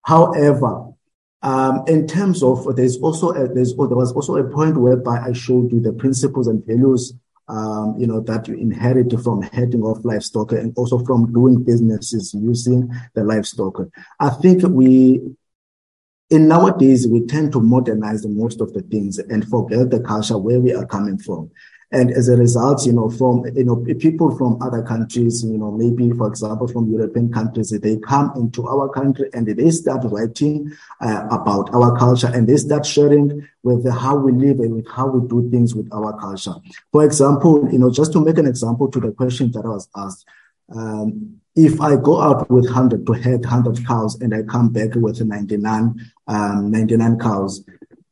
However, 0.04 0.94
um, 1.42 1.84
in 1.88 2.08
terms 2.08 2.42
of 2.42 2.76
there's 2.76 2.98
also 2.98 3.30
a, 3.30 3.48
there's 3.48 3.76
there 3.76 3.88
was 3.88 4.12
also 4.14 4.38
a 4.38 4.50
point 4.50 4.78
whereby 4.78 5.20
I 5.20 5.34
showed 5.34 5.72
you 5.72 5.80
the 5.80 5.94
principles 5.94 6.48
and 6.48 6.66
values 6.66 7.14
um, 7.48 7.96
you 7.98 8.08
know 8.08 8.22
that 8.22 8.48
you 8.48 8.56
inherit 8.56 9.14
from 9.22 9.42
heading 9.42 9.84
off 9.84 10.04
livestock 10.04 10.52
and 10.52 10.74
also 10.78 11.00
from 11.06 11.32
doing 11.32 11.64
businesses 11.64 12.34
using 12.34 12.92
the 13.14 13.24
livestock. 13.24 13.80
I 14.20 14.30
think 14.30 14.64
we 14.64 15.22
in 16.30 16.48
nowadays 16.48 17.08
we 17.08 17.26
tend 17.26 17.52
to 17.54 17.62
modernize 17.62 18.26
most 18.26 18.60
of 18.62 18.74
the 18.74 18.82
things 18.82 19.18
and 19.18 19.48
forget 19.48 19.90
the 19.90 20.00
culture 20.00 20.38
where 20.38 20.60
we 20.60 20.74
are 20.74 20.86
coming 20.86 21.18
from. 21.18 21.50
And 21.90 22.12
as 22.12 22.28
a 22.28 22.36
result 22.36 22.86
you 22.86 22.92
know 22.92 23.10
from 23.10 23.46
you 23.56 23.64
know 23.64 23.78
people 23.78 24.38
from 24.38 24.62
other 24.62 24.84
countries 24.84 25.42
you 25.42 25.58
know 25.58 25.72
maybe 25.72 26.12
for 26.12 26.28
example 26.28 26.68
from 26.68 26.92
european 26.92 27.32
countries 27.32 27.70
they 27.70 27.96
come 28.00 28.34
into 28.36 28.68
our 28.68 28.90
country 28.90 29.30
and 29.34 29.48
they 29.48 29.72
start 29.72 30.02
writing 30.04 30.70
uh, 31.00 31.28
about 31.32 31.74
our 31.74 31.98
culture 31.98 32.28
and 32.28 32.46
they 32.46 32.58
start 32.58 32.86
sharing 32.86 33.48
with 33.64 33.90
how 33.90 34.18
we 34.18 34.34
live 34.34 34.60
and 34.60 34.76
with 34.76 34.88
how 34.92 35.08
we 35.08 35.26
do 35.30 35.50
things 35.50 35.76
with 35.76 35.88
our 35.94 36.12
culture. 36.20 36.56
For 36.92 37.06
example 37.06 37.70
you 37.72 37.80
know 37.80 37.90
just 37.90 38.12
to 38.12 38.20
make 38.20 38.38
an 38.38 38.48
example 38.48 38.92
to 38.92 39.00
the 39.00 39.14
question 39.14 39.50
that 39.54 39.64
i 39.64 39.70
was 39.70 39.88
asked 39.96 40.26
um, 40.76 41.40
if 41.58 41.82
I 41.82 41.96
go 41.96 42.22
out 42.22 42.50
with 42.52 42.66
100 42.66 43.08
to 43.08 43.14
head 43.14 43.42
100 43.42 43.86
cows 43.86 44.22
and 44.22 44.34
I 44.34 44.44
come 44.44 44.70
back 44.70 44.94
with 44.94 45.20
99, 45.20 46.00
um, 46.28 46.70
99 46.70 47.18
cows, 47.18 47.66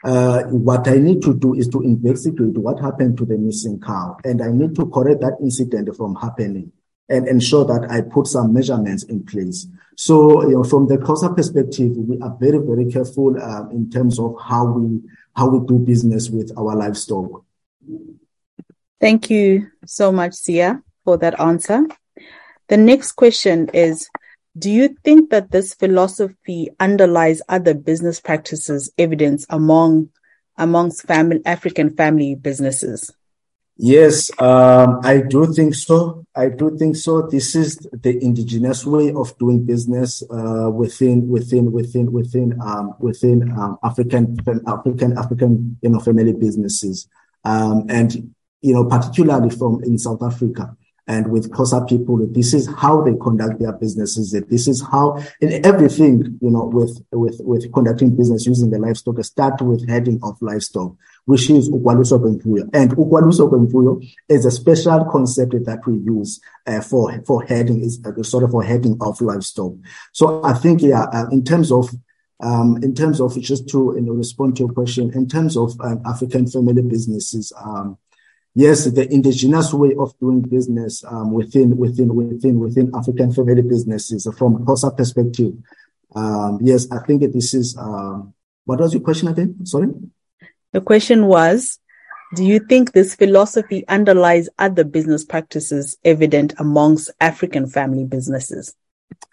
uh, 0.03 0.43
what 0.45 0.87
I 0.87 0.95
need 0.95 1.21
to 1.21 1.35
do 1.35 1.53
is 1.53 1.67
to 1.69 1.81
investigate 1.81 2.57
what 2.57 2.79
happened 2.81 3.19
to 3.19 3.25
the 3.25 3.37
missing 3.37 3.79
cow. 3.79 4.17
And 4.23 4.41
I 4.41 4.49
need 4.49 4.75
to 4.77 4.87
correct 4.87 5.21
that 5.21 5.37
incident 5.43 5.95
from 5.95 6.15
happening 6.15 6.71
and 7.07 7.27
ensure 7.27 7.65
that 7.65 7.87
I 7.91 8.01
put 8.01 8.25
some 8.25 8.51
measurements 8.51 9.03
in 9.03 9.23
place. 9.23 9.67
So, 9.95 10.41
you 10.49 10.55
know, 10.55 10.63
from 10.63 10.87
the 10.87 10.97
Xhosa 10.97 11.35
perspective, 11.35 11.95
we 11.95 12.19
are 12.21 12.35
very, 12.39 12.57
very 12.57 12.91
careful 12.91 13.39
uh, 13.39 13.69
in 13.69 13.91
terms 13.91 14.19
of 14.19 14.35
how 14.43 14.65
we 14.65 15.01
how 15.35 15.49
we 15.49 15.67
do 15.67 15.77
business 15.77 16.29
with 16.29 16.51
our 16.57 16.75
livestock. 16.75 17.43
Thank 18.99 19.29
you 19.29 19.67
so 19.85 20.11
much, 20.11 20.33
Sia, 20.33 20.81
for 21.03 21.17
that 21.17 21.39
answer. 21.39 21.85
The 22.67 22.77
next 22.77 23.13
question 23.13 23.69
is 23.73 24.09
Do 24.57 24.71
you 24.71 24.95
think 25.03 25.29
that 25.29 25.51
this 25.51 25.73
philosophy 25.73 26.69
underlies 26.79 27.41
other 27.49 27.73
business 27.73 28.19
practices 28.19 28.91
evidence 28.97 29.45
among 29.49 30.09
amongst 30.57 31.05
family 31.05 31.41
African 31.45 31.95
family 31.95 32.35
businesses? 32.35 33.11
Yes, 33.77 34.31
um, 34.39 35.01
I 35.03 35.19
do 35.19 35.51
think 35.53 35.75
so. 35.75 36.25
I 36.33 36.47
do 36.47 36.77
think 36.77 36.95
so. 36.95 37.27
This 37.27 37.55
is 37.55 37.75
the 37.91 38.17
indigenous 38.23 38.85
way 38.85 39.11
of 39.11 39.37
doing 39.37 39.65
business 39.65 40.23
uh, 40.31 40.71
within 40.71 41.27
within 41.27 41.73
within 41.73 42.13
within 42.13 42.57
um, 42.61 42.95
within 42.99 43.51
um, 43.51 43.77
African 43.83 44.37
African 44.65 45.17
African 45.17 45.77
you 45.81 45.89
know 45.89 45.99
family 45.99 46.31
businesses, 46.31 47.09
um, 47.43 47.85
and 47.89 48.33
you 48.61 48.73
know 48.73 48.85
particularly 48.85 49.49
from 49.49 49.83
in 49.83 49.97
South 49.97 50.23
Africa 50.23 50.75
and 51.07 51.31
with 51.31 51.51
Xhosa 51.51 51.87
people. 51.87 52.25
This 52.27 52.53
is 52.53 52.67
how 52.77 53.01
they 53.01 53.13
conduct 53.15 53.59
their 53.59 53.73
businesses. 53.73 54.31
This 54.31 54.67
is 54.67 54.81
how 54.81 55.21
in 55.39 55.65
everything, 55.65 56.37
you 56.41 56.49
know, 56.49 56.65
with, 56.65 57.03
with, 57.11 57.39
with 57.43 57.71
conducting 57.73 58.15
business 58.15 58.45
using 58.45 58.71
the 58.71 58.79
livestock, 58.79 59.23
start 59.23 59.61
with 59.61 59.87
heading 59.87 60.19
of 60.23 60.41
livestock, 60.41 60.95
which 61.25 61.49
is 61.49 61.69
Ukwaluso 61.69 62.19
Kwemfuyo. 62.19 62.69
And 62.73 62.91
Ukwaluso 62.91 63.49
Kwemfuyo 63.51 64.05
is 64.29 64.45
a 64.45 64.51
special 64.51 65.05
concept 65.05 65.53
that 65.65 65.85
we 65.85 65.97
use 65.97 66.41
uh, 66.65 66.81
for, 66.81 67.21
for 67.25 67.43
heading, 67.43 67.81
is 67.81 68.01
uh, 68.05 68.23
sort 68.23 68.43
of 68.43 68.51
for 68.51 68.63
heading 68.63 68.97
of 69.01 69.21
livestock. 69.21 69.73
So 70.11 70.43
I 70.43 70.53
think, 70.53 70.81
yeah, 70.81 71.03
uh, 71.03 71.27
in 71.31 71.43
terms 71.43 71.71
of 71.71 71.89
um, 72.41 72.77
in 72.83 72.93
terms 72.93 73.21
of 73.21 73.39
just 73.39 73.69
to 73.69 73.93
you 73.95 74.01
know, 74.01 74.11
respond 74.11 74.57
to 74.57 74.63
your 74.63 74.73
question, 74.73 75.09
in 75.13 75.25
terms 75.27 75.55
of 75.55 75.79
um, 75.79 76.01
African 76.05 76.47
family 76.47 76.81
businesses, 76.81 77.53
um, 77.63 77.97
yes, 78.55 78.85
the 78.85 79.11
indigenous 79.13 79.73
way 79.73 79.93
of 79.99 80.17
doing 80.19 80.41
business 80.41 81.03
um, 81.03 81.31
within 81.31 81.77
within 81.77 82.15
within 82.15 82.59
within 82.59 82.91
African 82.95 83.31
family 83.31 83.61
businesses 83.61 84.27
from 84.37 84.55
a 84.55 84.59
Xhosa 84.59 84.95
perspective. 84.95 85.53
Um, 86.15 86.59
yes, 86.61 86.89
I 86.91 86.99
think 87.05 87.21
this 87.33 87.53
is. 87.53 87.77
Um, 87.77 88.33
what 88.63 88.79
was 88.79 88.93
your 88.93 89.03
question 89.03 89.27
again? 89.27 89.63
Sorry. 89.65 89.89
The 90.71 90.81
question 90.81 91.27
was, 91.27 91.79
do 92.35 92.43
you 92.43 92.59
think 92.59 92.91
this 92.91 93.13
philosophy 93.13 93.87
underlies 93.87 94.49
other 94.57 94.83
business 94.83 95.23
practices 95.23 95.97
evident 96.03 96.53
amongst 96.57 97.11
African 97.21 97.67
family 97.67 98.05
businesses? 98.05 98.75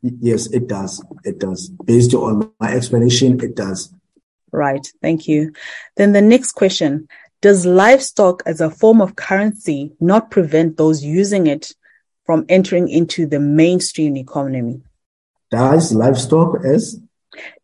Yes, 0.03 0.49
it 0.53 0.69
does. 0.69 1.03
It 1.25 1.39
does. 1.39 1.69
Based 1.69 2.13
on 2.13 2.53
my 2.61 2.73
explanation, 2.75 3.41
it 3.43 3.57
does. 3.57 3.93
Right. 4.53 4.87
Thank 5.01 5.27
you. 5.29 5.53
Then 5.97 6.13
the 6.13 6.21
next 6.21 6.53
question 6.53 7.09
does 7.43 7.67
livestock 7.67 8.43
as 8.47 8.61
a 8.61 8.71
form 8.71 9.03
of 9.03 9.17
currency 9.17 9.93
not 10.01 10.31
prevent 10.31 10.77
those 10.77 11.03
using 11.03 11.49
it 11.49 11.73
from 12.25 12.47
entering 12.49 12.89
into 12.89 13.27
the 13.27 13.41
mainstream 13.41 14.17
economy? 14.17 14.81
Does 15.51 15.93
livestock 15.93 16.65
as? 16.65 17.01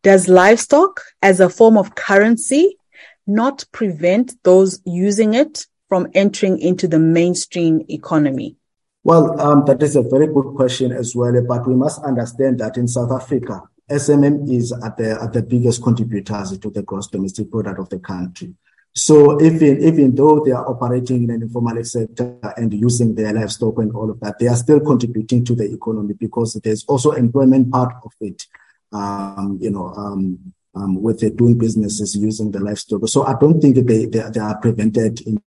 Does 0.02 0.28
livestock 0.28 1.00
as 1.22 1.38
a 1.38 1.48
form 1.48 1.78
of 1.78 1.94
currency 1.94 2.76
not 3.24 3.64
prevent 3.70 4.42
those 4.42 4.80
using 4.84 5.34
it 5.34 5.66
from 5.88 6.08
entering 6.12 6.58
into 6.58 6.88
the 6.88 6.98
mainstream 6.98 7.84
economy? 7.88 8.56
Well, 9.04 9.40
um, 9.40 9.64
that 9.66 9.80
is 9.80 9.94
a 9.94 10.02
very 10.02 10.26
good 10.26 10.56
question 10.56 10.90
as 10.90 11.14
well, 11.14 11.40
but 11.46 11.68
we 11.68 11.74
must 11.74 12.02
understand 12.02 12.58
that 12.58 12.76
in 12.76 12.88
South 12.88 13.12
Africa, 13.12 13.62
SMM 13.88 14.52
is 14.52 14.72
at 14.72 14.96
the, 14.96 15.22
at 15.22 15.32
the 15.32 15.42
biggest 15.42 15.84
contributors 15.84 16.58
to 16.58 16.68
the 16.68 16.82
gross 16.82 17.06
domestic 17.06 17.48
product 17.48 17.78
of 17.78 17.88
the 17.90 18.00
country. 18.00 18.54
So 18.98 19.40
even 19.40 19.82
even 19.82 20.14
though 20.14 20.42
they 20.44 20.50
are 20.50 20.68
operating 20.68 21.22
in 21.22 21.30
an 21.30 21.42
informal 21.42 21.84
sector 21.84 22.38
and 22.56 22.72
using 22.74 23.14
their 23.14 23.32
livestock 23.32 23.78
and 23.78 23.92
all 23.92 24.10
of 24.10 24.18
that, 24.20 24.38
they 24.38 24.48
are 24.48 24.56
still 24.56 24.80
contributing 24.80 25.44
to 25.44 25.54
the 25.54 25.72
economy 25.72 26.14
because 26.14 26.54
there's 26.54 26.84
also 26.84 27.12
employment 27.12 27.70
part 27.70 27.94
of 28.04 28.12
it. 28.20 28.46
Um, 28.90 29.58
you 29.60 29.70
know, 29.70 29.92
um, 29.94 30.52
um, 30.74 31.02
with 31.02 31.20
doing 31.36 31.58
businesses 31.58 32.16
using 32.16 32.50
the 32.50 32.60
livestock. 32.60 33.06
So 33.06 33.24
I 33.24 33.34
don't 33.38 33.60
think 33.60 33.76
they, 33.76 34.06
they, 34.06 34.30
they 34.30 34.40
are 34.40 34.58
prevented 34.58 35.20
in 35.20 35.40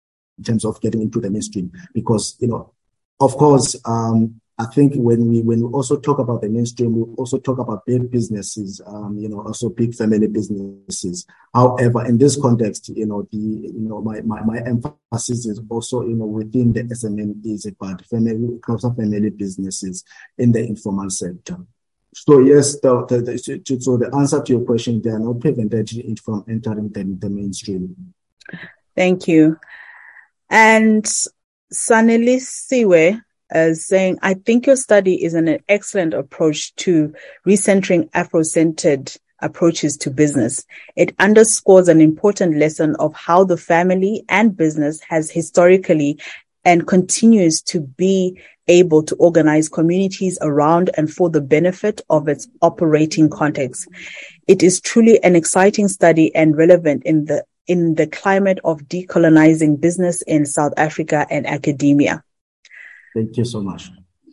terms 0.43 0.65
of 0.65 0.79
getting 0.81 1.01
into 1.01 1.19
the 1.19 1.29
mainstream 1.29 1.71
because 1.93 2.37
you 2.39 2.47
know 2.47 2.73
of 3.19 3.35
course 3.35 3.75
um, 3.85 4.39
I 4.59 4.65
think 4.65 4.93
when 4.95 5.29
we 5.29 5.41
when 5.41 5.61
we 5.61 5.67
also 5.71 5.97
talk 5.97 6.19
about 6.19 6.41
the 6.41 6.49
mainstream, 6.49 6.93
we 6.93 7.03
also 7.15 7.37
talk 7.37 7.59
about 7.59 7.85
big 7.85 8.11
businesses, 8.11 8.81
um, 8.85 9.17
you 9.17 9.29
know, 9.29 9.41
also 9.41 9.69
big 9.69 9.95
family 9.95 10.27
businesses. 10.27 11.25
However, 11.53 12.05
in 12.05 12.17
this 12.17 12.39
context, 12.39 12.89
you 12.89 13.05
know, 13.05 13.25
the 13.31 13.37
you 13.37 13.87
know 13.87 14.01
my 14.01 14.19
my, 14.19 14.41
my 14.41 14.57
emphasis 14.57 15.45
is 15.45 15.61
also 15.69 16.01
you 16.01 16.15
know 16.15 16.25
within 16.25 16.73
the 16.73 16.83
SMMEs, 16.83 17.73
but 17.79 18.05
family 18.07 18.59
also 18.67 18.91
family 18.91 19.29
businesses 19.29 20.03
in 20.37 20.51
the 20.51 20.59
informal 20.59 21.09
sector. 21.09 21.55
So 22.13 22.39
yes, 22.39 22.81
the, 22.81 23.05
the, 23.05 23.21
the, 23.21 23.79
so 23.79 23.95
the 23.95 24.13
answer 24.13 24.43
to 24.43 24.51
your 24.51 24.65
question, 24.65 25.01
they 25.01 25.11
are 25.11 25.19
not 25.19 25.39
prevented 25.39 26.19
from 26.19 26.43
entering 26.49 26.89
the, 26.89 27.03
the 27.17 27.29
mainstream. 27.29 28.13
Thank 28.93 29.27
you. 29.29 29.57
And 30.49 31.05
Saneli 31.71 32.41
Siwe 32.41 33.21
saying, 33.73 34.19
I 34.21 34.33
think 34.33 34.67
your 34.67 34.75
study 34.75 35.23
is 35.23 35.33
an 35.33 35.59
excellent 35.67 36.13
approach 36.13 36.75
to 36.77 37.13
recentering 37.47 38.09
Afro-centered 38.13 39.11
approaches 39.41 39.97
to 39.97 40.11
business. 40.11 40.65
It 40.95 41.15
underscores 41.19 41.87
an 41.87 42.01
important 42.01 42.57
lesson 42.57 42.95
of 42.99 43.13
how 43.13 43.43
the 43.43 43.57
family 43.57 44.23
and 44.29 44.55
business 44.55 45.01
has 45.07 45.31
historically 45.31 46.19
and 46.65 46.87
continues 46.87 47.61
to 47.61 47.81
be 47.81 48.39
able 48.67 49.01
to 49.03 49.15
organize 49.15 49.69
communities 49.69 50.37
around 50.41 50.91
and 50.95 51.11
for 51.11 51.29
the 51.29 51.41
benefit 51.41 52.01
of 52.09 52.27
its 52.27 52.47
operating 52.61 53.29
context. 53.29 53.87
It 54.47 54.61
is 54.61 54.81
truly 54.81 55.23
an 55.23 55.35
exciting 55.35 55.87
study 55.87 56.33
and 56.35 56.55
relevant 56.55 57.03
in 57.03 57.25
the 57.25 57.43
in 57.67 57.93
the 57.95 58.07
climate 58.07 58.59
of 58.63 58.81
decolonizing 58.81 59.79
business 59.79 60.23
in 60.23 60.43
South 60.45 60.73
Africa 60.75 61.27
and 61.29 61.45
academia. 61.45 62.23
Thank 63.13 63.37
you 63.37 63.45
so 63.45 63.61
much. 63.61 63.91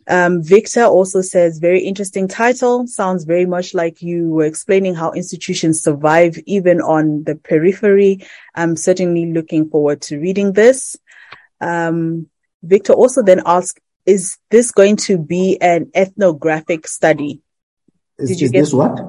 Um, 0.09 0.41
Victor 0.41 0.85
also 0.85 1.21
says, 1.21 1.59
very 1.59 1.81
interesting 1.81 2.27
title. 2.29 2.87
Sounds 2.87 3.25
very 3.25 3.45
much 3.45 3.73
like 3.73 4.01
you 4.01 4.29
were 4.29 4.45
explaining 4.45 4.95
how 4.95 5.11
institutions 5.11 5.81
survive 5.81 6.37
even 6.45 6.79
on 6.79 7.23
the 7.25 7.35
periphery. 7.35 8.25
I'm 8.55 8.77
certainly 8.77 9.33
looking 9.33 9.69
forward 9.69 10.01
to 10.03 10.17
reading 10.17 10.53
this. 10.53 10.95
Um, 11.59 12.29
Victor 12.63 12.93
also 12.93 13.21
then 13.21 13.41
asked, 13.45 13.81
is 14.05 14.37
this 14.49 14.71
going 14.71 14.95
to 15.07 15.17
be 15.17 15.57
an 15.59 15.91
ethnographic 15.93 16.87
study? 16.87 17.41
Is, 18.17 18.29
Did 18.29 18.41
you 18.41 18.45
is 18.45 18.51
get, 18.51 18.59
this 18.59 18.73
what? 18.73 18.99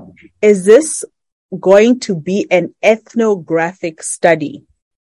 Is 0.42 0.64
this 0.64 1.04
going 1.61 2.00
to 2.00 2.16
be 2.16 2.46
an 2.50 2.74
ethnographic 2.83 4.02
study? 4.02 4.64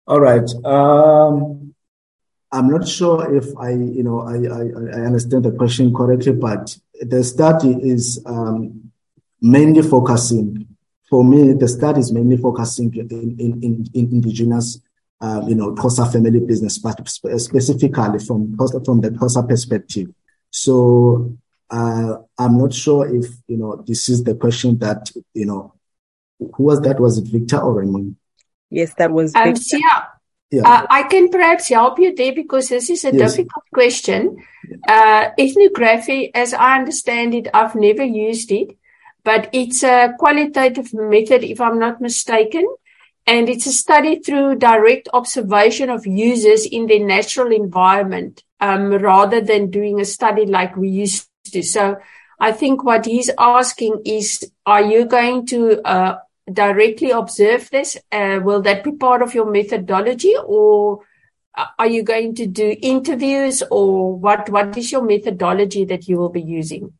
All 0.07 0.21
right. 0.21 0.49
Um, 0.65 1.75
I'm 2.51 2.69
not 2.69 2.89
sure 2.89 3.35
if 3.37 3.47
I, 3.59 3.71
you 3.71 4.03
know, 4.03 4.21
I, 4.21 4.37
I, 4.37 5.01
I 5.01 5.07
understand 5.07 5.45
the 5.45 5.53
question 5.53 5.95
correctly, 5.95 6.33
but 6.33 6.77
the 7.01 7.23
study 7.23 7.73
is 7.73 8.23
um, 8.25 8.91
mainly 9.41 9.83
focusing, 9.83 10.67
for 11.11 11.25
me, 11.25 11.53
the 11.53 11.69
study 11.69 12.01
is 12.01 12.13
mainly 12.13 12.37
focusing 12.39 12.95
in, 12.95 13.09
in, 13.11 13.63
in, 13.63 13.87
in 13.95 14.13
indigenous, 14.13 14.81
um, 15.21 15.49
you 15.49 15.55
know, 15.55 15.75
Xhosa 15.75 16.11
family 16.11 16.41
business, 16.41 16.79
but 16.79 17.07
specifically 17.09 18.19
from, 18.19 18.57
from 18.57 19.01
the 19.01 19.11
Xhosa 19.11 19.47
perspective. 19.47 20.09
So 20.51 21.37
uh, 21.71 22.15
I'm 22.39 22.59
not 22.59 22.73
sure 22.73 23.15
if, 23.15 23.27
you 23.47 23.59
know, 23.59 23.85
this 23.87 24.09
is 24.09 24.25
the 24.25 24.35
question 24.35 24.79
that, 24.79 25.11
you 25.35 25.45
know, 25.45 25.75
who 26.39 26.65
was 26.65 26.81
that? 26.83 26.99
Was 27.01 27.19
it 27.19 27.29
Victor 27.29 27.59
or 27.59 27.81
Raymond? 27.81 28.17
Yes, 28.71 28.95
that 28.95 29.11
was 29.11 29.35
um, 29.35 29.45
Victor. 29.45 29.79
yeah. 29.79 30.05
Yeah. 30.51 30.63
Uh, 30.63 30.87
I 30.89 31.03
can 31.03 31.29
perhaps 31.29 31.69
help 31.69 31.99
you 31.99 32.15
there 32.15 32.35
because 32.35 32.71
this 32.71 32.89
is 32.89 33.05
a 33.05 33.15
yes. 33.15 33.33
difficult 33.33 33.65
question. 33.73 34.43
Uh, 34.89 35.29
ethnography, 35.39 36.31
as 36.35 36.55
I 36.55 36.79
understand 36.79 37.35
it, 37.35 37.49
I've 37.53 37.75
never 37.75 38.03
used 38.03 38.51
it, 38.51 38.77
but 39.25 39.51
it's 39.53 39.83
a 39.83 40.15
qualitative 40.19 40.95
method, 40.95 41.45
if 41.45 41.61
I'm 41.61 41.79
not 41.79 42.01
mistaken. 42.01 42.67
And 43.27 43.51
it's 43.51 43.67
a 43.67 43.73
study 43.73 44.21
through 44.21 44.57
direct 44.57 45.11
observation 45.13 45.91
of 45.91 46.07
users 46.07 46.65
in 46.65 46.87
their 46.87 47.05
natural 47.05 47.53
environment, 47.53 48.43
um, 48.59 48.91
rather 48.91 49.43
than 49.43 49.71
doing 49.71 50.01
a 50.01 50.07
study 50.07 50.47
like 50.47 50.79
we 50.79 50.89
used 50.89 51.29
to. 51.53 51.63
So 51.63 51.99
I 52.41 52.53
think 52.53 52.85
what 52.85 53.05
he's 53.05 53.31
asking 53.39 54.01
is, 54.07 54.51
are 54.65 54.81
you 54.81 55.05
going 55.05 55.45
to, 55.49 55.87
uh, 55.87 56.19
directly 56.53 57.11
observe 57.11 57.71
this? 57.71 57.97
Uh, 58.11 58.41
will 58.43 58.63
that 58.63 58.85
be 58.85 58.93
part 58.93 59.23
of 59.23 59.35
your 59.35 59.51
methodology 59.51 60.35
or 60.45 61.01
are 61.79 61.87
you 61.87 62.03
going 62.03 62.35
to 62.37 62.47
do 62.47 62.77
interviews 62.81 63.63
or 63.71 64.17
what, 64.17 64.49
what 64.51 64.77
is 64.77 64.93
your 64.93 65.03
methodology 65.03 65.85
that 65.85 66.09
you 66.09 66.17
will 66.19 66.29
be 66.29 66.43
using? 66.43 66.93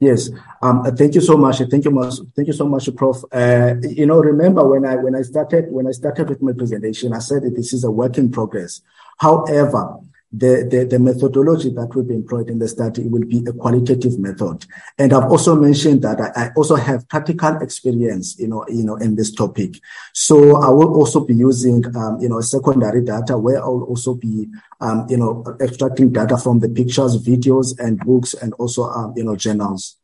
Yes, 0.00 0.30
um, 0.62 0.84
thank 0.96 1.16
you 1.16 1.20
so 1.20 1.36
much. 1.36 1.58
Thank 1.58 1.84
you 1.84 1.90
much. 1.90 2.14
Thank 2.36 2.46
you 2.46 2.54
so 2.54 2.68
much, 2.68 2.88
Prof. 2.94 3.24
Uh, 3.32 3.74
you 3.82 4.06
know, 4.06 4.20
remember 4.20 4.64
when 4.64 4.86
I 4.86 4.94
when 4.94 5.16
I 5.16 5.22
started 5.22 5.72
when 5.72 5.88
I 5.88 5.90
started 5.90 6.28
with 6.28 6.40
my 6.40 6.52
presentation, 6.52 7.12
I 7.12 7.18
said 7.18 7.42
that 7.42 7.56
this 7.56 7.72
is 7.72 7.82
a 7.82 7.90
work 7.90 8.16
in 8.16 8.30
progress. 8.30 8.80
However, 9.18 9.96
the, 10.30 10.68
the, 10.70 10.84
the, 10.84 10.98
methodology 10.98 11.70
that 11.70 11.94
will 11.94 12.04
be 12.04 12.14
employed 12.14 12.50
in 12.50 12.58
the 12.58 12.68
study 12.68 13.08
will 13.08 13.24
be 13.24 13.42
a 13.48 13.52
qualitative 13.52 14.18
method. 14.18 14.66
And 14.98 15.12
I've 15.14 15.30
also 15.30 15.56
mentioned 15.56 16.02
that 16.02 16.20
I, 16.20 16.44
I, 16.44 16.50
also 16.54 16.76
have 16.76 17.08
practical 17.08 17.56
experience, 17.62 18.38
you 18.38 18.48
know, 18.48 18.64
you 18.68 18.84
know, 18.84 18.96
in 18.96 19.16
this 19.16 19.32
topic. 19.32 19.80
So 20.12 20.56
I 20.56 20.68
will 20.68 20.94
also 20.94 21.20
be 21.24 21.34
using, 21.34 21.84
um, 21.96 22.18
you 22.20 22.28
know, 22.28 22.42
secondary 22.42 23.02
data 23.02 23.38
where 23.38 23.62
I 23.62 23.68
will 23.68 23.84
also 23.84 24.14
be, 24.14 24.48
um, 24.80 25.06
you 25.08 25.16
know, 25.16 25.44
extracting 25.62 26.12
data 26.12 26.36
from 26.36 26.60
the 26.60 26.68
pictures, 26.68 27.22
videos 27.24 27.78
and 27.78 27.98
books 27.98 28.34
and 28.34 28.52
also, 28.54 28.82
um, 28.84 29.14
you 29.16 29.24
know, 29.24 29.34
journals. 29.34 29.96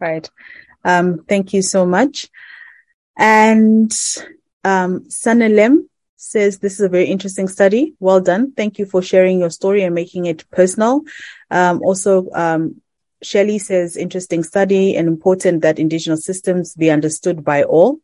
Right. 0.00 0.28
Um, 0.84 1.24
thank 1.28 1.52
you 1.52 1.62
so 1.62 1.86
much. 1.86 2.28
And, 3.16 3.92
um, 4.64 5.04
Sanelem, 5.08 5.86
says 6.18 6.58
this 6.58 6.74
is 6.74 6.80
a 6.80 6.88
very 6.88 7.06
interesting 7.06 7.48
study. 7.48 7.94
Well 8.00 8.20
done. 8.20 8.52
Thank 8.52 8.78
you 8.78 8.86
for 8.86 9.00
sharing 9.00 9.40
your 9.40 9.50
story 9.50 9.84
and 9.84 9.94
making 9.94 10.26
it 10.26 10.44
personal. 10.50 11.02
Um, 11.50 11.80
also, 11.82 12.28
um, 12.34 12.82
Shelley 13.22 13.58
says 13.58 13.96
interesting 13.96 14.42
study 14.42 14.96
and 14.96 15.08
important 15.08 15.62
that 15.62 15.78
indigenous 15.78 16.24
systems 16.24 16.74
be 16.74 16.90
understood 16.90 17.44
by 17.44 17.62
all. 17.62 18.00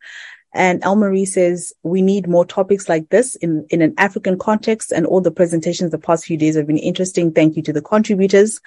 And 0.53 0.81
Elmarie 0.83 1.27
says 1.27 1.73
we 1.83 2.01
need 2.01 2.29
more 2.29 2.45
topics 2.45 2.89
like 2.89 3.09
this 3.09 3.35
in, 3.35 3.67
in 3.71 3.83
an 3.83 3.95
African 3.99 4.39
context 4.39 4.93
and 4.93 5.05
all 5.05 5.21
the 5.21 5.33
presentations 5.33 5.91
the 5.91 5.99
past 5.99 6.25
few 6.25 6.37
days 6.37 6.55
have 6.55 6.69
been 6.69 6.79
interesting. 6.79 7.33
Thank 7.33 7.57
you 7.57 7.63
to 7.65 7.73
the 7.73 7.83
contributors. 7.83 8.61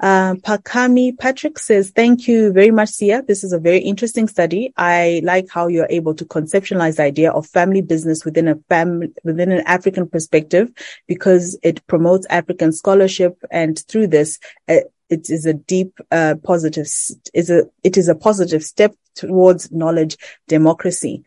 Uh, 0.00 0.34
Pakami 0.34 1.18
Patrick 1.18 1.58
says, 1.58 1.90
thank 1.90 2.28
you 2.28 2.52
very 2.52 2.70
much, 2.70 2.90
Sia. 2.90 3.22
This 3.22 3.42
is 3.42 3.52
a 3.52 3.58
very 3.58 3.78
interesting 3.78 4.28
study. 4.28 4.72
I 4.76 5.20
like 5.24 5.48
how 5.50 5.66
you're 5.66 5.88
able 5.90 6.14
to 6.14 6.24
conceptualize 6.24 6.96
the 6.96 7.02
idea 7.02 7.32
of 7.32 7.46
family 7.46 7.82
business 7.82 8.24
within 8.24 8.46
a 8.46 8.56
family, 8.68 9.08
within 9.24 9.50
an 9.50 9.62
African 9.66 10.08
perspective 10.08 10.70
because 11.08 11.58
it 11.62 11.84
promotes 11.88 12.26
African 12.30 12.72
scholarship. 12.72 13.42
And 13.50 13.78
through 13.88 14.08
this, 14.08 14.38
uh, 14.68 14.80
it 15.10 15.30
is 15.30 15.46
a 15.46 15.54
deep, 15.54 15.98
uh, 16.12 16.36
positive, 16.44 16.86
is 17.34 17.50
a, 17.50 17.64
it 17.82 17.96
is 17.96 18.08
a 18.08 18.14
positive 18.14 18.62
step 18.62 18.94
towards 19.14 19.72
knowledge 19.72 20.16
democracy. 20.46 21.24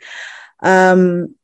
Um, 0.62 1.36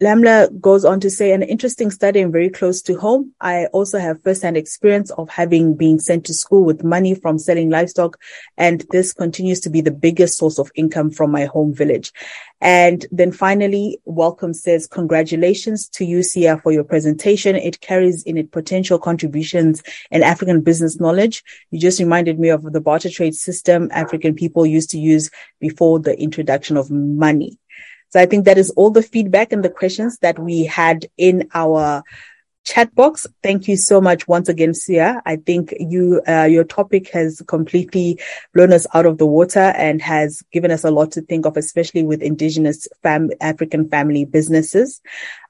Lamla 0.00 0.48
goes 0.60 0.84
on 0.84 1.00
to 1.00 1.10
say 1.10 1.32
an 1.32 1.42
interesting 1.42 1.90
study 1.90 2.20
and 2.20 2.30
very 2.30 2.48
close 2.48 2.80
to 2.82 2.94
home. 2.94 3.32
I 3.40 3.66
also 3.66 3.98
have 3.98 4.22
firsthand 4.22 4.56
experience 4.56 5.10
of 5.10 5.28
having 5.28 5.74
been 5.74 5.98
sent 5.98 6.24
to 6.26 6.34
school 6.34 6.62
with 6.62 6.84
money 6.84 7.16
from 7.16 7.36
selling 7.36 7.68
livestock. 7.68 8.16
And 8.56 8.86
this 8.92 9.12
continues 9.12 9.58
to 9.60 9.70
be 9.70 9.80
the 9.80 9.90
biggest 9.90 10.38
source 10.38 10.60
of 10.60 10.70
income 10.76 11.10
from 11.10 11.32
my 11.32 11.46
home 11.46 11.74
village. 11.74 12.12
And 12.60 13.06
then 13.10 13.32
finally, 13.32 13.98
Welcome 14.04 14.54
says, 14.54 14.86
congratulations 14.86 15.88
to 15.88 16.04
UCR 16.04 16.62
for 16.62 16.70
your 16.70 16.84
presentation. 16.84 17.56
It 17.56 17.80
carries 17.80 18.22
in 18.22 18.38
it 18.38 18.52
potential 18.52 19.00
contributions 19.00 19.82
and 20.12 20.22
African 20.22 20.60
business 20.60 21.00
knowledge. 21.00 21.42
You 21.72 21.80
just 21.80 21.98
reminded 21.98 22.38
me 22.38 22.50
of 22.50 22.72
the 22.72 22.80
barter 22.80 23.10
trade 23.10 23.34
system 23.34 23.88
African 23.90 24.36
people 24.36 24.64
used 24.64 24.90
to 24.90 24.98
use 24.98 25.28
before 25.58 25.98
the 25.98 26.16
introduction 26.20 26.76
of 26.76 26.88
money. 26.88 27.58
So 28.10 28.20
I 28.20 28.26
think 28.26 28.44
that 28.44 28.58
is 28.58 28.70
all 28.70 28.90
the 28.90 29.02
feedback 29.02 29.52
and 29.52 29.64
the 29.64 29.70
questions 29.70 30.18
that 30.18 30.38
we 30.38 30.64
had 30.64 31.06
in 31.16 31.48
our 31.54 32.02
chat 32.68 32.94
box. 32.94 33.26
Thank 33.42 33.66
you 33.66 33.76
so 33.76 34.00
much 34.00 34.28
once 34.28 34.48
again, 34.48 34.74
Sia. 34.74 35.22
I 35.24 35.36
think 35.36 35.74
you, 35.80 36.20
uh, 36.28 36.44
your 36.44 36.64
topic 36.64 37.10
has 37.10 37.42
completely 37.46 38.20
blown 38.52 38.72
us 38.74 38.86
out 38.92 39.06
of 39.06 39.16
the 39.16 39.26
water 39.26 39.58
and 39.58 40.02
has 40.02 40.42
given 40.52 40.70
us 40.70 40.84
a 40.84 40.90
lot 40.90 41.12
to 41.12 41.22
think 41.22 41.46
of, 41.46 41.56
especially 41.56 42.02
with 42.02 42.20
indigenous 42.22 42.86
fam- 43.02 43.30
African 43.40 43.88
family 43.88 44.26
businesses. 44.26 45.00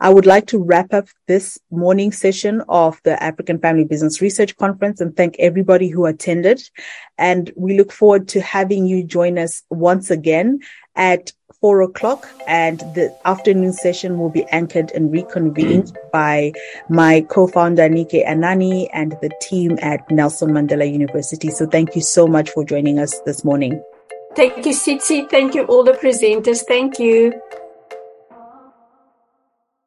I 0.00 0.10
would 0.10 0.26
like 0.26 0.46
to 0.48 0.62
wrap 0.62 0.94
up 0.94 1.08
this 1.26 1.58
morning 1.72 2.12
session 2.12 2.62
of 2.68 3.00
the 3.02 3.20
African 3.20 3.58
Family 3.58 3.84
Business 3.84 4.20
Research 4.20 4.56
Conference 4.56 5.00
and 5.00 5.16
thank 5.16 5.34
everybody 5.40 5.88
who 5.88 6.06
attended. 6.06 6.62
And 7.16 7.50
we 7.56 7.76
look 7.76 7.90
forward 7.90 8.28
to 8.28 8.40
having 8.40 8.86
you 8.86 9.02
join 9.02 9.38
us 9.38 9.62
once 9.70 10.10
again 10.12 10.60
at 10.94 11.32
four 11.60 11.82
o'clock, 11.82 12.28
and 12.46 12.80
the 12.94 13.16
afternoon 13.24 13.72
session 13.72 14.18
will 14.18 14.30
be 14.30 14.44
anchored 14.44 14.90
and 14.92 15.10
reconvened 15.10 15.96
by 16.12 16.52
my 16.88 17.22
co-founder 17.28 17.88
Nike 17.88 18.22
Anani 18.24 18.88
and 18.92 19.12
the 19.20 19.30
team 19.40 19.78
at 19.82 20.08
Nelson 20.10 20.50
Mandela 20.50 20.90
University. 20.90 21.50
So 21.50 21.66
thank 21.66 21.94
you 21.94 22.02
so 22.02 22.26
much 22.26 22.50
for 22.50 22.64
joining 22.64 22.98
us 22.98 23.20
this 23.26 23.44
morning. 23.44 23.82
Thank 24.36 24.66
you, 24.66 24.72
Sitsi. 24.72 25.28
Thank 25.28 25.54
you, 25.54 25.64
all 25.64 25.82
the 25.82 25.92
presenters. 25.92 26.62
Thank 26.64 26.98
you. 26.98 27.32